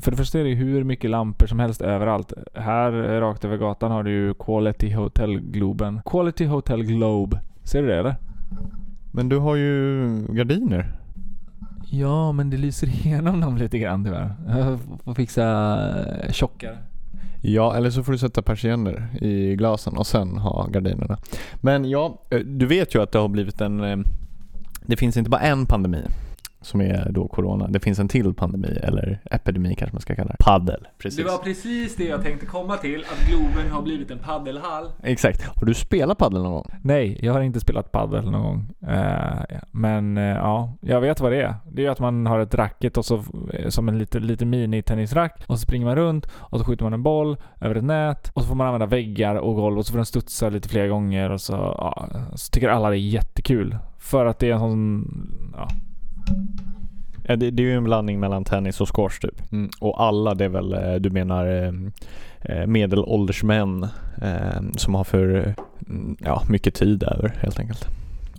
För 0.00 0.10
det 0.10 0.16
första 0.16 0.40
är 0.40 0.44
det 0.44 0.54
hur 0.54 0.84
mycket 0.84 1.10
lampor 1.10 1.46
som 1.46 1.58
helst 1.58 1.80
överallt. 1.80 2.32
Här 2.54 2.92
rakt 3.20 3.44
över 3.44 3.56
gatan 3.56 3.90
har 3.92 4.02
du 4.02 4.10
ju 4.10 4.34
Quality 4.34 4.92
Hotel 4.92 5.40
Globen. 5.40 6.00
Quality 6.04 6.44
Hotel 6.46 6.82
Globe. 6.82 7.40
Ser 7.64 7.82
du 7.82 7.88
det 7.88 7.98
eller? 7.98 8.16
Men 9.12 9.28
du 9.28 9.38
har 9.38 9.56
ju 9.56 10.06
gardiner. 10.28 10.92
Ja, 11.90 12.32
men 12.32 12.50
det 12.50 12.56
lyser 12.56 12.86
igenom 12.86 13.40
dem 13.40 13.56
lite 13.56 13.78
grann 13.78 14.04
tyvärr. 14.04 14.34
Jag 14.48 14.78
får 15.04 15.14
fixa 15.14 15.44
eh, 16.22 16.32
tjockare. 16.32 16.78
Ja, 17.40 17.74
eller 17.76 17.90
så 17.90 18.02
får 18.02 18.12
du 18.12 18.18
sätta 18.18 18.42
persienner 18.42 19.08
i 19.20 19.56
glasen 19.56 19.96
och 19.96 20.06
sen 20.06 20.38
ha 20.38 20.66
gardinerna. 20.66 21.18
Men 21.54 21.90
ja, 21.90 22.22
eh, 22.30 22.38
du 22.38 22.66
vet 22.66 22.94
ju 22.94 23.02
att 23.02 23.12
det 23.12 23.18
har 23.18 23.28
blivit 23.28 23.60
en... 23.60 23.80
eh, 23.84 23.96
Det 24.86 24.96
finns 24.96 25.16
inte 25.16 25.30
bara 25.30 25.40
en 25.40 25.66
pandemi 25.66 26.02
som 26.66 26.80
är 26.80 27.10
då 27.10 27.28
corona. 27.28 27.68
Det 27.68 27.80
finns 27.80 27.98
en 27.98 28.08
till 28.08 28.34
pandemi, 28.34 28.78
eller 28.82 29.20
epidemi 29.30 29.74
kanske 29.74 29.94
man 29.94 30.00
ska 30.00 30.14
kalla 30.14 30.30
det. 30.30 30.44
Paddel, 30.44 30.88
precis. 30.98 31.24
Det 31.24 31.30
var 31.30 31.38
precis 31.38 31.96
det 31.96 32.04
jag 32.04 32.22
tänkte 32.22 32.46
komma 32.46 32.76
till, 32.76 33.00
att 33.00 33.28
Globen 33.28 33.70
har 33.70 33.82
blivit 33.82 34.10
en 34.10 34.18
paddelhall. 34.18 34.90
Exakt. 35.02 35.42
Har 35.42 35.66
du 35.66 35.74
spelat 35.74 36.18
paddel 36.18 36.42
någon 36.42 36.52
gång? 36.52 36.66
Nej, 36.82 37.18
jag 37.22 37.32
har 37.32 37.40
inte 37.40 37.60
spelat 37.60 37.92
paddel 37.92 38.30
någon 38.30 38.42
gång. 38.42 38.90
Eh, 38.90 39.58
men 39.70 40.18
eh, 40.18 40.24
ja, 40.24 40.72
jag 40.80 41.00
vet 41.00 41.20
vad 41.20 41.32
det 41.32 41.42
är. 41.42 41.54
Det 41.72 41.86
är 41.86 41.90
att 41.90 42.00
man 42.00 42.26
har 42.26 42.38
ett 42.38 42.54
racket 42.54 42.96
och 42.96 43.04
så, 43.04 43.24
eh, 43.52 43.68
som 43.68 43.88
en 43.88 43.98
lite, 43.98 44.18
lite 44.18 44.44
mini-tennisrack. 44.44 45.44
Och 45.46 45.58
så 45.58 45.62
springer 45.62 45.86
man 45.86 45.96
runt 45.96 46.26
och 46.32 46.58
så 46.58 46.64
skjuter 46.64 46.84
man 46.84 46.92
en 46.92 47.02
boll 47.02 47.36
över 47.60 47.74
ett 47.74 47.84
nät. 47.84 48.30
Och 48.34 48.42
så 48.42 48.48
får 48.48 48.54
man 48.54 48.66
använda 48.66 48.86
väggar 48.86 49.34
och 49.34 49.54
golv 49.54 49.78
och 49.78 49.86
så 49.86 49.90
får 49.90 49.98
den 49.98 50.06
studsa 50.06 50.48
lite 50.48 50.68
fler 50.68 50.88
gånger. 50.88 51.30
Och 51.30 51.40
så, 51.40 51.52
ja, 51.52 52.08
så 52.34 52.50
tycker 52.50 52.68
alla 52.68 52.90
det 52.90 52.96
är 52.96 52.98
jättekul. 52.98 53.78
För 53.98 54.26
att 54.26 54.38
det 54.38 54.50
är 54.50 54.52
en 54.52 54.60
sån... 54.60 55.52
Ja, 55.56 55.68
Ja, 57.28 57.36
det, 57.36 57.50
det 57.50 57.62
är 57.62 57.64
ju 57.64 57.76
en 57.76 57.84
blandning 57.84 58.20
mellan 58.20 58.44
tennis 58.44 58.80
och 58.80 58.96
squash 58.96 59.20
typ. 59.20 59.52
Mm. 59.52 59.70
Och 59.80 60.02
alla, 60.02 60.34
det 60.34 60.44
är 60.44 60.48
väl, 60.48 60.72
eh, 60.72 60.94
du 60.94 61.10
menar 61.10 61.46
eh, 61.46 61.72
eh, 62.40 62.66
medelålders 62.66 63.42
män 63.42 63.86
eh, 64.22 64.62
som 64.76 64.94
har 64.94 65.04
för 65.04 65.54
mm, 65.88 66.16
ja, 66.20 66.42
mycket 66.48 66.74
tid 66.74 67.02
över 67.02 67.28
helt 67.40 67.60
enkelt. 67.60 67.86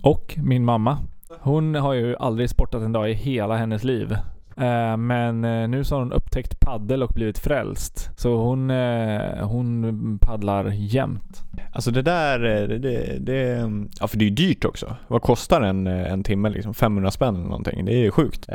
Och 0.02 0.34
min 0.42 0.64
mamma. 0.64 0.98
Hon 1.40 1.74
har 1.74 1.92
ju 1.92 2.16
aldrig 2.16 2.50
sportat 2.50 2.82
en 2.82 2.92
dag 2.92 3.10
i 3.10 3.14
hela 3.14 3.56
hennes 3.56 3.84
liv. 3.84 4.16
Eh, 4.60 4.96
men 4.96 5.44
eh, 5.44 5.68
nu 5.68 5.84
så 5.84 5.94
har 5.94 6.00
hon 6.00 6.12
upptäckt 6.12 6.60
paddel 6.60 7.02
och 7.02 7.12
blivit 7.14 7.38
frälst. 7.38 8.10
Så 8.16 8.36
hon, 8.36 8.70
eh, 8.70 9.46
hon 9.46 10.18
paddlar 10.22 10.72
jämt. 10.74 11.42
Alltså 11.72 11.90
det 11.90 12.02
där, 12.02 12.38
det, 12.38 12.78
det, 12.78 13.18
det, 13.18 13.70
ja 14.00 14.08
för 14.08 14.18
det 14.18 14.24
är 14.24 14.28
ju 14.28 14.34
dyrt 14.34 14.64
också. 14.64 14.96
Vad 15.08 15.22
kostar 15.22 15.62
en, 15.62 15.86
en 15.86 16.22
timme 16.22 16.50
liksom? 16.50 16.74
500 16.74 17.10
spänn 17.10 17.34
eller 17.34 17.44
någonting. 17.44 17.84
Det 17.84 17.92
är 17.92 17.98
ju 17.98 18.10
sjukt. 18.10 18.46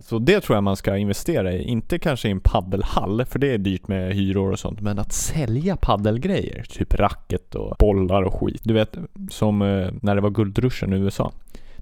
Så 0.00 0.18
det 0.18 0.40
tror 0.40 0.56
jag 0.56 0.64
man 0.64 0.76
ska 0.76 0.96
investera 0.96 1.52
i. 1.52 1.62
Inte 1.62 1.98
kanske 1.98 2.28
i 2.28 2.30
en 2.30 2.40
paddelhall, 2.40 3.24
för 3.24 3.38
det 3.38 3.54
är 3.54 3.58
dyrt 3.58 3.88
med 3.88 4.14
hyror 4.14 4.52
och 4.52 4.58
sånt. 4.58 4.80
Men 4.80 4.98
att 4.98 5.12
sälja 5.12 5.76
paddelgrejer, 5.76 6.62
typ 6.62 6.94
racket 6.94 7.54
och 7.54 7.76
bollar 7.78 8.22
och 8.22 8.34
skit. 8.34 8.60
Du 8.64 8.74
vet, 8.74 8.96
som 9.30 9.58
när 10.02 10.14
det 10.14 10.20
var 10.20 10.30
guldruschen 10.30 10.92
i 10.92 10.96
USA. 10.96 11.32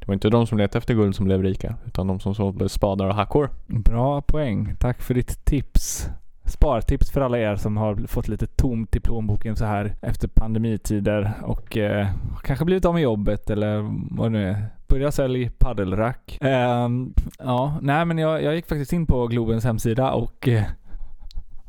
Det 0.04 0.08
var 0.08 0.14
inte 0.14 0.30
de 0.30 0.46
som 0.46 0.58
letade 0.58 0.78
efter 0.78 0.94
guld 0.94 1.16
som 1.16 1.24
blev 1.24 1.42
rika, 1.42 1.74
utan 1.86 2.06
de 2.06 2.20
som 2.20 2.34
sålde 2.34 2.68
spadar 2.68 3.06
och 3.06 3.14
hackor. 3.14 3.50
Bra 3.66 4.22
poäng. 4.22 4.74
Tack 4.78 5.02
för 5.02 5.14
ditt 5.14 5.44
tips. 5.44 6.08
Spartips 6.44 7.10
för 7.10 7.20
alla 7.20 7.38
er 7.38 7.56
som 7.56 7.76
har 7.76 8.06
fått 8.06 8.28
lite 8.28 8.46
tomt 8.46 8.96
i 8.96 9.00
plånboken 9.00 9.56
så 9.56 9.64
här 9.64 9.94
efter 10.02 10.28
pandemitider 10.28 11.32
och 11.42 11.76
eh, 11.76 12.08
kanske 12.42 12.64
blivit 12.64 12.84
av 12.84 12.94
med 12.94 13.02
jobbet 13.02 13.50
eller 13.50 13.80
vad 14.16 14.26
det 14.26 14.38
nu 14.38 14.48
är. 14.48 14.66
Börja 14.88 15.12
sälja 15.12 15.50
paddelrack. 15.58 16.38
Eh, 16.40 16.88
ja, 17.38 17.78
nej 17.82 18.04
men 18.04 18.18
jag, 18.18 18.42
jag 18.42 18.54
gick 18.54 18.66
faktiskt 18.66 18.92
in 18.92 19.06
på 19.06 19.26
Globens 19.26 19.64
hemsida 19.64 20.12
och 20.12 20.48
eh, 20.48 20.64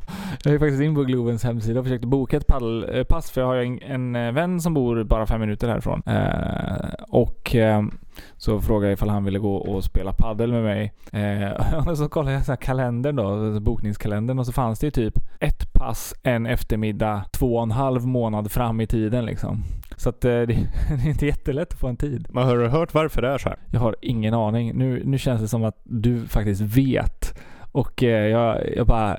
jag 0.44 0.54
gick 0.54 0.62
faktiskt 0.62 0.82
in 0.82 0.96
på 0.96 1.04
Globens 1.04 1.44
hemsida 1.44 1.80
och 1.80 1.86
försökte 1.86 2.08
boka 2.08 2.38
ett 2.38 2.48
paddelpass 2.48 3.30
eh, 3.30 3.34
för 3.34 3.42
jag 3.42 3.48
har 3.48 3.56
en, 3.56 3.82
en 3.82 4.16
eh, 4.16 4.32
vän 4.32 4.62
som 4.62 4.74
bor 4.74 5.04
bara 5.04 5.26
fem 5.26 5.42
minuter 5.42 5.68
härifrån. 5.68 6.02
Eh, 6.06 7.04
och 7.10 7.56
ehm, 7.56 7.92
så 8.38 8.62
frågade 8.62 8.88
jag 8.88 8.94
ifall 8.94 9.10
han 9.10 9.26
ville 9.26 9.40
gå 9.40 9.56
och 9.56 9.84
spela 9.84 10.14
paddel 10.14 10.52
med 10.52 10.64
mig. 10.64 10.94
Eh, 11.12 11.88
och 11.88 11.98
så 11.98 12.10
kollade 12.10 12.36
jag 12.36 12.46
så 12.46 12.52
här 12.52 12.58
kalendern 12.58 13.16
då, 13.16 13.60
bokningskalendern 13.60 14.40
och 14.40 14.46
så 14.46 14.52
fanns 14.52 14.80
det 14.80 14.88
ju 14.88 14.92
typ 14.92 15.14
ett 15.40 15.74
pass 15.74 16.14
en 16.24 16.46
eftermiddag 16.46 17.24
två 17.32 17.56
och 17.56 17.64
en 17.64 17.72
halv 17.72 18.08
månad 18.08 18.52
fram 18.52 18.82
i 18.82 18.88
tiden 18.88 19.26
liksom. 19.26 19.64
Så 19.98 20.10
att 20.10 20.26
eh, 20.26 20.30
det, 20.32 20.46
det 20.46 21.06
är 21.06 21.10
inte 21.10 21.26
jättelätt 21.26 21.74
att 21.74 21.80
få 21.80 21.88
en 21.88 21.98
tid. 21.98 22.28
Man 22.30 22.48
har 22.48 22.58
du 22.58 22.68
hört 22.68 22.94
varför 22.94 23.22
det 23.22 23.28
är 23.28 23.38
så 23.38 23.50
här? 23.50 23.58
Jag 23.72 23.80
har 23.80 23.96
ingen 24.02 24.34
aning. 24.34 24.78
Nu, 24.78 25.04
nu 25.06 25.18
känns 25.18 25.42
det 25.42 25.48
som 25.48 25.64
att 25.64 25.82
du 25.84 26.28
faktiskt 26.28 26.62
vet. 26.62 27.40
Och 27.72 28.04
eh, 28.04 28.28
jag, 28.28 28.76
jag 28.76 28.88
bara 28.88 29.18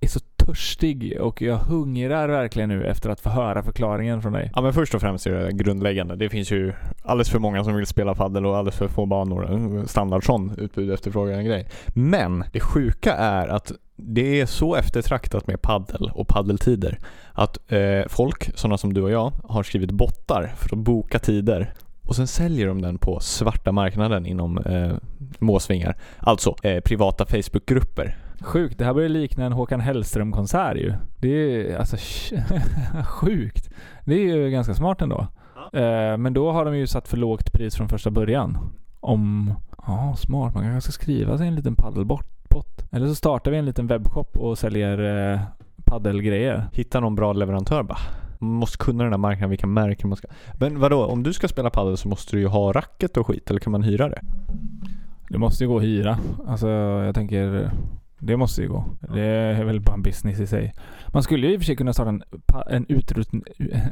är 0.00 0.08
så 0.08 0.20
törstig 0.46 1.20
och 1.20 1.42
jag 1.42 1.56
hungrar 1.56 2.28
verkligen 2.28 2.68
nu 2.68 2.84
efter 2.84 3.10
att 3.10 3.20
få 3.20 3.30
höra 3.30 3.62
förklaringen 3.62 4.22
från 4.22 4.32
dig. 4.32 4.50
Ja 4.54 4.62
men 4.62 4.72
först 4.72 4.94
och 4.94 5.00
främst 5.00 5.26
är 5.26 5.30
det 5.30 5.52
grundläggande. 5.52 6.16
Det 6.16 6.28
finns 6.28 6.50
ju 6.50 6.72
alldeles 7.02 7.30
för 7.30 7.38
många 7.38 7.64
som 7.64 7.74
vill 7.74 7.86
spela 7.86 8.14
paddel 8.14 8.46
och 8.46 8.56
alldeles 8.56 8.76
för 8.76 8.88
få 8.88 9.06
banor. 9.06 9.86
Standard 9.86 10.26
sån 10.26 10.54
utbud 10.58 10.90
efterfrågan 10.90 11.44
grej. 11.44 11.68
Men 11.94 12.44
det 12.52 12.60
sjuka 12.60 13.12
är 13.14 13.48
att 13.48 13.72
det 13.96 14.40
är 14.40 14.46
så 14.46 14.76
eftertraktat 14.76 15.46
med 15.46 15.62
paddel 15.62 16.10
och 16.14 16.28
paddeltider 16.28 16.98
att 17.32 17.72
eh, 17.72 18.02
folk, 18.08 18.58
sådana 18.58 18.78
som 18.78 18.94
du 18.94 19.02
och 19.02 19.10
jag, 19.10 19.32
har 19.44 19.62
skrivit 19.62 19.90
bottar 19.90 20.52
för 20.56 20.76
att 20.76 20.84
boka 20.84 21.18
tider 21.18 21.72
och 22.06 22.16
sen 22.16 22.26
säljer 22.26 22.66
de 22.66 22.82
den 22.82 22.98
på 22.98 23.20
svarta 23.20 23.72
marknaden 23.72 24.26
inom 24.26 24.58
eh, 24.58 24.92
måsvingar. 25.38 25.96
Alltså 26.18 26.54
eh, 26.62 26.80
privata 26.80 27.26
Facebookgrupper. 27.26 28.16
Sjukt. 28.40 28.78
Det 28.78 28.84
här 28.84 28.94
börjar 28.94 29.08
likna 29.08 29.44
en 29.44 29.52
Håkan 29.52 29.80
Hellström-konsert 29.80 30.76
ju. 30.76 30.94
Det 31.20 31.28
är 31.28 31.78
alltså 31.78 31.96
sjukt. 33.06 33.70
Det 34.04 34.14
är 34.14 34.36
ju 34.36 34.50
ganska 34.50 34.74
smart 34.74 35.02
ändå. 35.02 35.26
Eh, 35.72 36.16
men 36.16 36.32
då 36.32 36.52
har 36.52 36.64
de 36.64 36.76
ju 36.76 36.86
satt 36.86 37.08
för 37.08 37.16
lågt 37.16 37.52
pris 37.52 37.76
från 37.76 37.88
första 37.88 38.10
början. 38.10 38.58
Om... 39.00 39.54
Ja, 39.86 40.14
smart. 40.18 40.54
Man 40.54 40.64
kanske 40.64 40.92
ska 40.92 41.02
skriva 41.02 41.38
sig 41.38 41.48
en 41.48 41.54
liten 41.54 41.74
paddelbot. 41.74 42.36
Eller 42.90 43.06
så 43.06 43.14
startar 43.14 43.50
vi 43.50 43.56
en 43.56 43.64
liten 43.64 43.86
webbshop 43.86 44.36
och 44.36 44.58
säljer 44.58 45.32
eh, 45.32 45.40
paddelgrejer. 45.84 46.68
Hitta 46.72 47.00
någon 47.00 47.14
bra 47.14 47.32
leverantör 47.32 47.82
bara. 47.82 47.98
Man 48.38 48.50
måste 48.50 48.78
kunna 48.78 49.04
den 49.04 49.12
här 49.12 49.18
marknaden, 49.18 49.50
vilka 49.50 49.66
märken 49.66 50.08
man 50.08 50.16
ska... 50.16 50.28
Men 50.54 50.80
vadå, 50.80 51.04
om 51.04 51.22
du 51.22 51.32
ska 51.32 51.48
spela 51.48 51.70
padel 51.70 51.96
så 51.96 52.08
måste 52.08 52.36
du 52.36 52.40
ju 52.40 52.46
ha 52.46 52.72
racket 52.72 53.16
och 53.16 53.26
skit, 53.26 53.50
eller 53.50 53.60
kan 53.60 53.70
man 53.70 53.82
hyra 53.82 54.08
det? 54.08 54.20
Det 55.28 55.38
måste 55.38 55.64
ju 55.64 55.68
gå 55.68 55.76
att 55.76 55.82
hyra. 55.82 56.18
Alltså 56.46 56.68
jag 56.68 57.14
tänker 57.14 57.70
det 58.18 58.36
måste 58.36 58.62
ju 58.62 58.68
gå. 58.68 58.84
Det 59.14 59.20
är 59.20 59.64
väl 59.64 59.80
bara 59.80 59.94
en 59.94 60.02
business 60.02 60.40
i 60.40 60.46
sig. 60.46 60.74
Man 61.08 61.22
skulle 61.22 61.46
ju 61.46 61.52
i 61.52 61.56
och 61.56 61.60
för 61.60 61.64
sig 61.64 61.76
kunna 61.76 61.92
starta 61.92 62.10
en, 62.10 62.22
en, 62.70 62.86
utrut, 62.88 63.28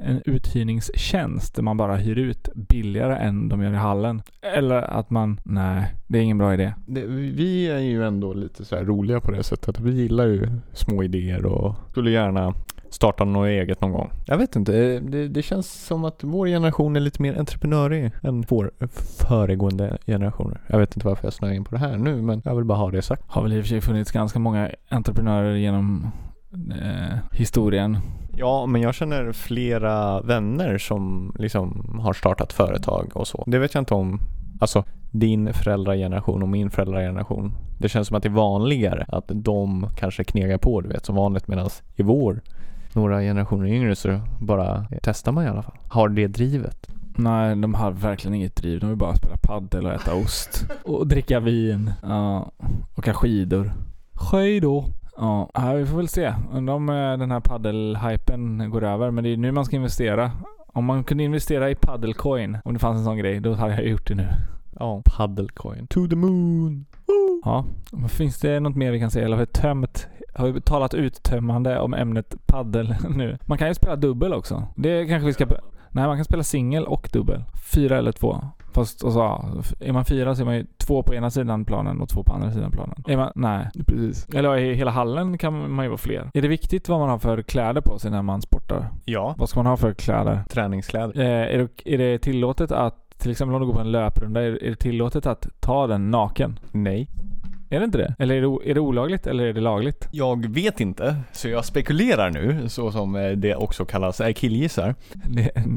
en 0.05 0.23
uthyrningstjänst 0.25 1.55
där 1.55 1.63
man 1.63 1.77
bara 1.77 1.97
hyr 1.97 2.19
ut 2.19 2.49
billigare 2.55 3.17
än 3.17 3.49
de 3.49 3.63
gör 3.63 3.73
i 3.73 3.77
hallen. 3.77 4.23
Eller 4.43 4.83
att 4.83 5.11
man, 5.11 5.41
nej, 5.45 5.95
det 6.07 6.19
är 6.19 6.23
ingen 6.23 6.39
bra 6.39 6.55
idé. 6.55 6.75
Det, 6.87 7.07
vi 7.07 7.69
är 7.69 7.79
ju 7.79 8.07
ändå 8.07 8.33
lite 8.33 8.65
så 8.65 8.77
roliga 8.77 9.21
på 9.21 9.31
det 9.31 9.43
sättet. 9.43 9.81
Vi 9.81 9.93
gillar 9.93 10.27
ju 10.27 10.49
små 10.73 11.03
idéer 11.03 11.47
och 11.47 11.75
skulle 11.91 12.11
gärna 12.11 12.55
starta 12.95 13.25
något 13.25 13.49
eget 13.49 13.81
någon 13.81 13.93
gång. 13.93 14.11
Jag 14.27 14.39
vet 14.39 14.57
inte, 14.57 14.73
det, 15.01 15.29
det 15.29 15.43
känns 15.43 15.73
som 15.87 16.05
att 16.05 16.25
vår 16.25 16.47
generation 16.47 16.97
är 16.97 17.01
lite 17.01 17.23
mer 17.23 17.39
entreprenörig 17.39 18.11
än 18.23 18.45
vår 18.49 18.71
föregående 19.29 19.99
generationer. 20.07 20.61
Jag 20.67 20.79
vet 20.79 20.97
inte 20.97 21.07
varför 21.07 21.27
jag 21.27 21.33
snöar 21.33 21.53
in 21.53 21.65
på 21.65 21.75
det 21.75 21.79
här 21.79 21.97
nu, 21.97 22.23
men 22.23 22.43
jag 22.45 22.55
vill 22.55 22.65
bara 22.65 22.79
ha 22.79 22.91
det 22.91 23.03
sagt. 23.03 23.23
Har 23.27 23.43
väl 23.43 23.53
i 23.53 23.61
och 23.61 23.65
för 23.65 23.69
sig 23.69 23.81
funnits 23.81 24.13
ganska 24.13 24.39
många 24.39 24.71
entreprenörer 24.89 25.55
genom 25.55 26.11
eh, 26.83 27.19
historien. 27.33 27.99
Ja, 28.37 28.67
men 28.67 28.81
jag 28.81 28.95
känner 28.95 29.33
flera 29.33 30.21
vänner 30.21 30.79
som 30.79 31.33
liksom 31.39 31.99
har 32.03 32.13
startat 32.13 32.53
företag 32.53 33.11
och 33.15 33.29
så. 33.29 33.45
Det 33.47 33.59
vet 33.59 33.75
jag 33.75 33.81
inte 33.81 33.95
om, 33.95 34.21
alltså 34.61 34.85
din 35.11 35.53
föräldrageneration 35.53 36.43
och 36.43 36.49
min 36.49 36.71
föräldrageneration. 36.71 37.53
Det 37.79 37.89
känns 37.89 38.09
som 38.09 38.17
att 38.17 38.23
det 38.23 38.29
är 38.29 38.31
vanligare 38.31 39.05
att 39.09 39.25
de 39.29 39.89
kanske 39.97 40.25
knegar 40.25 40.59
på, 40.59 40.81
du 40.81 40.89
vet, 40.89 41.05
som 41.05 41.15
vanligt 41.15 41.49
medan 41.49 41.69
i 41.97 42.03
vår 42.03 42.41
några 42.95 43.21
generationer 43.21 43.67
yngre 43.67 43.97
så 43.97 44.21
bara 44.39 44.87
testar 45.03 45.33
man 45.33 45.45
i 45.45 45.49
alla 45.49 45.63
fall. 45.63 45.79
Har 45.89 46.09
det 46.09 46.27
drivet? 46.27 46.89
Nej, 47.17 47.57
de 47.57 47.75
har 47.75 47.91
verkligen 47.91 48.35
inget 48.35 48.57
driv. 48.57 48.81
De 48.81 48.89
vill 48.89 48.99
bara 48.99 49.17
spela 49.17 49.37
paddel 49.37 49.87
och 49.87 49.93
äta 49.93 50.15
ost. 50.15 50.67
Och 50.85 51.07
dricka 51.07 51.41
vin. 51.41 51.93
Ja. 52.03 52.51
Åka 52.97 53.15
skidor. 53.15 53.73
Skidor. 54.13 54.85
Ja, 55.17 55.51
vi 55.77 55.87
får 55.87 55.97
väl 55.97 56.09
se. 56.09 56.35
Undrar 56.53 56.75
om 56.75 56.89
eh, 56.89 57.19
den 57.19 57.31
här 57.31 57.41
paddelhypen 57.41 58.71
går 58.71 58.85
över. 58.85 59.11
Men 59.11 59.25
det 59.25 59.31
är 59.31 59.37
nu 59.37 59.53
man 59.53 59.65
ska 59.65 59.77
investera. 59.77 60.31
Om 60.67 60.85
man 60.85 61.05
kunde 61.05 61.25
investera 61.25 61.71
i 61.71 61.75
paddelcoin, 61.75 62.59
om 62.65 62.73
det 62.73 62.79
fanns 62.79 62.99
en 62.99 63.05
sån 63.05 63.17
grej, 63.19 63.41
då 63.41 63.55
hade 63.55 63.75
jag 63.75 63.87
gjort 63.87 64.09
det 64.09 64.15
nu. 64.15 64.27
Ja, 64.79 65.03
paddelcoin. 65.05 65.87
To 65.87 66.09
the 66.09 66.17
moon! 66.17 66.87
Woo! 67.07 67.41
Ja, 67.45 67.65
finns 68.09 68.39
det 68.39 68.61
något 68.61 68.77
mer 68.77 68.93
vi 68.93 69.01
kan 69.01 69.11
säga? 69.11 69.25
Eller 69.25 69.37
har 69.37 69.45
vi 69.45 69.53
tömt 69.53 70.09
har 70.35 70.49
vi 70.49 70.61
talat 70.61 70.95
uttömmande 70.95 71.79
om 71.81 71.95
ämnet 71.95 72.35
paddel 72.47 72.95
nu. 73.17 73.39
Man 73.47 73.59
kan 73.59 73.69
ju 73.69 73.75
spela 73.75 73.97
dubbel 73.97 74.33
också. 74.33 74.69
Det 74.77 75.07
kanske 75.07 75.27
vi 75.27 75.33
ska... 75.33 75.47
Nej, 75.91 76.07
man 76.07 76.17
kan 76.17 76.25
spela 76.25 76.43
singel 76.43 76.85
och 76.85 77.09
dubbel. 77.13 77.45
Fyra 77.75 77.99
eller 77.99 78.13
två. 78.13 78.45
Fast 78.75 79.05
alltså, 79.05 79.41
är 79.81 79.93
man 79.93 80.05
fyra 80.05 80.35
så 80.35 80.43
är 80.43 80.45
man 80.45 80.57
ju 80.57 80.67
två 80.77 81.03
på 81.03 81.15
ena 81.15 81.31
sidan 81.31 81.65
planen 81.65 82.01
och 82.01 82.09
två 82.09 82.23
på 82.23 82.33
andra 82.33 82.53
sidan 82.53 82.71
planen. 82.71 83.05
Är 83.07 83.17
man, 83.17 83.33
nej, 83.35 83.69
precis. 83.87 84.29
Eller 84.35 84.57
i 84.57 84.75
hela 84.75 84.91
hallen 84.91 85.39
kan 85.39 85.75
man 85.75 85.85
ju 85.85 85.89
vara 85.89 85.99
fler. 85.99 86.31
Är 86.35 86.43
det 86.43 86.49
viktigt 86.49 86.89
vad 86.89 87.01
man 87.01 87.09
har 87.09 87.19
för 87.19 87.43
kläder 87.43 87.81
på 87.81 87.99
sig 87.99 88.11
när 88.11 88.23
man 88.23 88.43
sportar? 88.43 88.89
Ja. 89.05 89.35
Vad 89.39 89.49
ska 89.49 89.59
man 89.59 89.67
ha 89.67 89.77
för 89.77 89.95
kläder? 89.95 90.45
Träningskläder. 90.51 91.21
Eh, 91.21 91.55
är, 91.55 91.59
det, 91.59 91.95
är 91.95 91.99
det 91.99 92.19
tillåtet 92.19 92.73
att, 92.73 93.19
till 93.19 93.31
exempel 93.31 93.55
om 93.55 93.61
du 93.61 93.67
går 93.67 93.75
på 93.75 93.81
en 93.81 93.93
löprunda, 93.93 94.43
är, 94.43 94.65
är 94.65 94.71
det 94.71 94.77
tillåtet 94.77 95.27
att 95.27 95.49
ta 95.61 95.87
den 95.87 96.11
naken? 96.11 96.59
Nej. 96.73 97.09
Är 97.71 97.79
det 97.79 97.85
inte 97.85 97.99
det? 97.99 98.15
Eller 98.19 98.35
är 98.35 98.41
det, 98.41 98.71
är 98.71 98.75
det 98.75 98.81
olagligt 98.81 99.27
eller 99.27 99.45
är 99.45 99.53
det 99.53 99.61
lagligt? 99.61 100.09
Jag 100.11 100.47
vet 100.47 100.81
inte, 100.81 101.17
så 101.33 101.49
jag 101.49 101.65
spekulerar 101.65 102.31
nu, 102.31 102.69
så 102.69 102.93
som 102.93 103.17
eh, 103.17 103.31
det 103.31 103.55
också 103.55 103.85
kallas, 103.85 104.21
är 104.21 104.33
killgissar. 104.33 104.95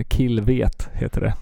Killvet 0.07 0.89
heter 0.93 1.21
det. 1.21 1.33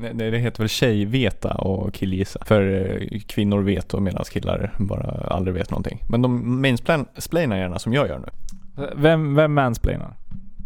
Nej, 0.00 0.30
det 0.30 0.38
heter 0.38 0.58
väl 0.58 0.68
tjejveta 0.68 1.54
och 1.54 1.94
killgissa. 1.94 2.44
För 2.44 2.92
eh, 3.00 3.20
kvinnor 3.26 3.62
vet 3.62 3.94
och 3.94 4.02
medan 4.02 4.24
killar 4.24 4.72
bara 4.78 5.28
aldrig 5.28 5.54
vet 5.54 5.70
någonting. 5.70 6.02
Men 6.08 6.22
de 6.22 6.60
mansplainar 6.60 7.56
gärna 7.56 7.78
som 7.78 7.92
jag 7.92 8.08
gör 8.08 8.18
nu. 8.18 8.28
Vem, 8.96 9.34
vem 9.34 9.54
mansplainar? 9.54 10.14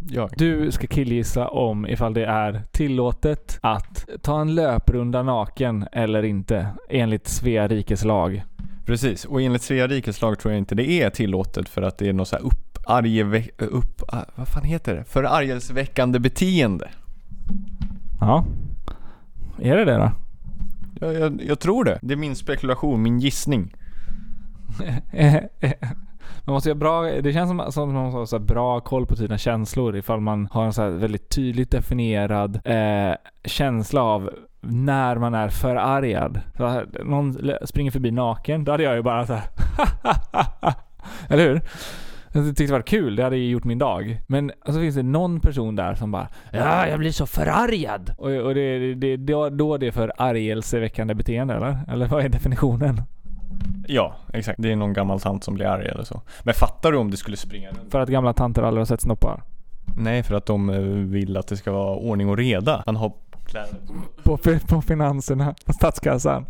Jag. 0.08 0.30
Du 0.36 0.70
ska 0.70 0.86
killgissa 0.86 1.48
om 1.48 1.86
ifall 1.86 2.14
det 2.14 2.24
är 2.24 2.62
tillåtet 2.70 3.58
att 3.62 4.08
ta 4.22 4.40
en 4.40 4.54
löprunda 4.54 5.22
naken 5.22 5.86
eller 5.92 6.22
inte 6.22 6.66
enligt 6.88 7.28
Svea 7.28 7.68
rikes 7.68 8.04
lag. 8.04 8.42
Precis, 8.86 9.24
och 9.24 9.42
enligt 9.42 9.62
Svea 9.62 9.86
rikes 9.86 10.20
lag 10.20 10.38
tror 10.38 10.52
jag 10.52 10.58
inte 10.58 10.74
det 10.74 10.90
är 10.90 11.10
tillåtet 11.10 11.68
för 11.68 11.82
att 11.82 11.98
det 11.98 12.08
är 12.08 12.12
något 12.12 12.28
så 12.28 12.36
här 12.36 12.44
upp, 12.44 14.02
ah, 14.08 14.24
vad 14.34 14.48
fan 14.48 14.64
heter 14.64 14.94
det? 14.94 15.04
Förargelseväckande 15.04 16.18
beteende. 16.18 16.90
Ja. 18.20 18.46
Är 19.60 19.76
det 19.76 19.84
det 19.84 19.96
då? 19.96 20.12
Jag, 21.00 21.14
jag, 21.14 21.42
jag 21.46 21.60
tror 21.60 21.84
det. 21.84 21.98
Det 22.02 22.14
är 22.14 22.16
min 22.16 22.36
spekulation, 22.36 23.02
min 23.02 23.20
gissning. 23.20 23.74
man 26.44 26.54
måste 26.54 26.70
ha 26.70 26.74
bra, 26.74 27.02
det 27.02 27.32
känns 27.32 27.50
som, 27.50 27.60
att 27.60 27.76
man 27.76 27.94
måste 27.94 28.18
ha 28.18 28.26
så 28.26 28.38
bra 28.38 28.80
koll 28.80 29.06
på 29.06 29.16
sina 29.16 29.38
känslor 29.38 29.96
ifall 29.96 30.20
man 30.20 30.48
har 30.50 30.64
en 30.64 30.72
så 30.72 30.90
väldigt 30.90 31.28
tydligt 31.28 31.70
definierad 31.70 32.60
eh, 32.64 33.14
känsla 33.44 34.02
av 34.02 34.30
när 34.62 35.16
man 35.16 35.34
är 35.34 35.48
förargad. 35.48 36.40
Så 36.56 36.66
här, 36.66 36.86
någon 37.04 37.36
springer 37.64 37.90
förbi 37.90 38.10
naken, 38.10 38.64
då 38.64 38.72
hade 38.72 38.82
jag 38.82 38.94
ju 38.96 39.02
bara 39.02 39.26
så 39.26 39.32
här 39.32 39.44
Eller 41.28 41.48
hur? 41.48 41.60
Jag 42.34 42.44
tyckte 42.46 42.64
det 42.64 42.72
var 42.72 42.82
kul, 42.82 43.16
det 43.16 43.22
hade 43.22 43.36
ju 43.36 43.50
gjort 43.50 43.64
min 43.64 43.78
dag. 43.78 44.20
Men 44.26 44.52
alltså 44.60 44.80
finns 44.80 44.94
det 44.94 45.02
någon 45.02 45.40
person 45.40 45.76
där 45.76 45.94
som 45.94 46.10
bara 46.10 46.28
Ja, 46.50 46.86
jag 46.88 46.98
blir 46.98 47.12
så 47.12 47.26
förargad! 47.26 48.14
Och, 48.18 48.30
och 48.30 48.54
det, 48.54 48.94
det, 48.94 49.16
det, 49.16 49.50
då 49.50 49.76
det 49.76 49.86
är 49.86 49.90
för 49.90 50.12
argelseväckande 50.16 51.14
beteende 51.14 51.54
eller? 51.54 51.78
Eller 51.88 52.06
vad 52.06 52.24
är 52.24 52.28
definitionen? 52.28 53.02
Ja, 53.86 54.14
exakt. 54.32 54.62
Det 54.62 54.72
är 54.72 54.76
någon 54.76 54.92
gammal 54.92 55.20
tant 55.20 55.44
som 55.44 55.54
blir 55.54 55.66
arg 55.66 55.86
eller 55.86 56.04
så. 56.04 56.22
Men 56.42 56.54
fattar 56.54 56.92
du 56.92 56.98
om 56.98 57.10
det 57.10 57.16
skulle 57.16 57.36
springa 57.36 57.68
runt? 57.68 57.90
För 57.90 58.00
att 58.00 58.08
gamla 58.08 58.32
tanter 58.32 58.62
aldrig 58.62 58.80
har 58.80 58.86
sett 58.86 59.00
snoppar? 59.00 59.42
Nej, 59.96 60.22
för 60.22 60.34
att 60.34 60.46
de 60.46 60.70
eh, 60.70 60.80
vill 60.80 61.36
att 61.36 61.46
det 61.46 61.56
ska 61.56 61.72
vara 61.72 61.96
ordning 61.96 62.28
och 62.28 62.36
reda. 62.36 62.82
Han 62.86 62.96
har 62.96 63.12
kläder. 63.52 63.78
På, 64.22 64.38
på 64.68 64.82
finanserna, 64.82 65.54
på 65.64 65.72
statskassan. 65.72 66.46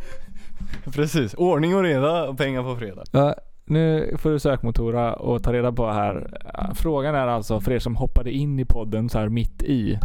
Precis. 0.85 1.35
Ordning 1.35 1.75
och 1.77 1.83
reda 1.83 2.29
och 2.29 2.39
pengar 2.39 2.63
på 2.63 2.77
fredag. 2.77 3.05
Ja, 3.11 3.35
nu 3.65 4.17
får 4.19 4.31
du 4.31 4.39
sökmotora 4.39 5.15
och 5.15 5.43
ta 5.43 5.53
reda 5.53 5.73
på 5.73 5.91
här. 5.91 6.41
Frågan 6.75 7.15
är 7.15 7.27
alltså 7.27 7.61
för 7.61 7.73
er 7.73 7.79
som 7.79 7.97
hoppade 7.97 8.31
in 8.31 8.59
i 8.59 8.65
podden 8.65 9.09
så 9.09 9.19
här 9.19 9.29
mitt 9.29 9.63
i. 9.63 9.99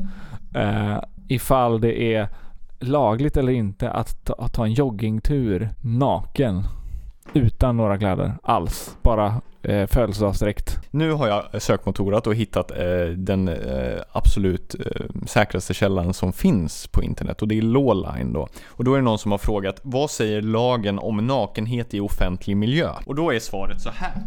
Uh, 0.57 0.99
ifall 1.27 1.81
det 1.81 2.13
är 2.15 2.27
lagligt 2.79 3.37
eller 3.37 3.51
inte 3.51 3.91
att 3.91 4.25
ta, 4.25 4.33
att 4.33 4.53
ta 4.53 4.65
en 4.65 4.73
joggingtur 4.73 5.69
naken. 5.81 6.63
Utan 7.33 7.77
några 7.77 7.97
kläder 7.97 8.33
alls. 8.43 8.97
Bara 9.01 9.41
eh, 9.67 9.87
födelsedagsdräkt. 9.87 10.79
Nu 10.91 11.11
har 11.11 11.27
jag 11.27 11.61
sökmotorat 11.61 12.27
och 12.27 12.35
hittat 12.35 12.71
eh, 12.71 13.05
den 13.17 13.47
eh, 13.47 14.01
absolut 14.11 14.75
eh, 14.75 15.05
säkraste 15.25 15.73
källan 15.73 16.13
som 16.13 16.33
finns 16.33 16.87
på 16.87 17.03
internet 17.03 17.41
och 17.41 17.47
det 17.47 17.57
är 17.57 17.61
Lawline 17.61 18.33
då. 18.33 18.47
Och 18.65 18.83
då 18.83 18.93
är 18.93 18.97
det 18.97 19.03
någon 19.03 19.19
som 19.19 19.31
har 19.31 19.37
frågat 19.37 19.79
vad 19.83 20.11
säger 20.11 20.41
lagen 20.41 20.99
om 20.99 21.27
nakenhet 21.27 21.93
i 21.93 21.99
offentlig 21.99 22.57
miljö? 22.57 22.89
Och 23.05 23.15
då 23.15 23.33
är 23.33 23.39
svaret 23.39 23.81
så 23.81 23.89
här. 23.89 24.23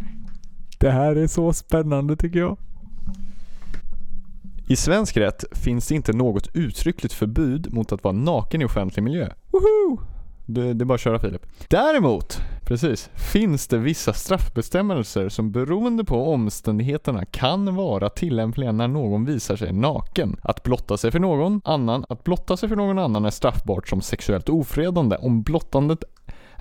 Det 0.79 0.91
här 0.91 1.15
är 1.15 1.27
så 1.27 1.53
spännande 1.53 2.15
tycker 2.15 2.39
jag. 2.39 2.57
I 4.67 4.75
svensk 4.75 5.17
rätt 5.17 5.43
finns 5.51 5.87
det 5.87 5.95
inte 5.95 6.13
något 6.13 6.47
uttryckligt 6.53 7.13
förbud 7.13 7.73
mot 7.73 7.91
att 7.91 8.03
vara 8.03 8.13
naken 8.13 8.61
i 8.61 8.65
offentlig 8.65 9.03
miljö. 9.03 9.29
Woho! 9.51 9.99
Det, 10.45 10.73
det 10.73 10.83
är 10.83 10.85
bara 10.85 10.95
att 10.95 11.01
köra 11.01 11.19
Filip. 11.19 11.45
Däremot, 11.67 12.41
precis, 12.65 13.09
finns 13.33 13.67
det 13.67 13.77
vissa 13.77 14.13
straffbestämmelser 14.13 15.29
som 15.29 15.51
beroende 15.51 16.03
på 16.03 16.33
omständigheterna 16.33 17.25
kan 17.25 17.75
vara 17.75 18.09
tillämpliga 18.09 18.71
när 18.71 18.87
någon 18.87 19.25
visar 19.25 19.55
sig 19.55 19.73
naken. 19.73 20.37
Att 20.41 20.63
blotta 20.63 20.97
sig 20.97 21.11
för 21.11 21.19
någon 21.19 21.61
annan, 21.63 22.05
att 22.09 22.23
blotta 22.23 22.57
sig 22.57 22.69
för 22.69 22.75
någon 22.75 22.99
annan 22.99 23.25
är 23.25 23.29
straffbart 23.29 23.89
som 23.89 24.01
sexuellt 24.01 24.49
ofredande 24.49 25.15
om 25.15 25.41
blottandet 25.41 26.03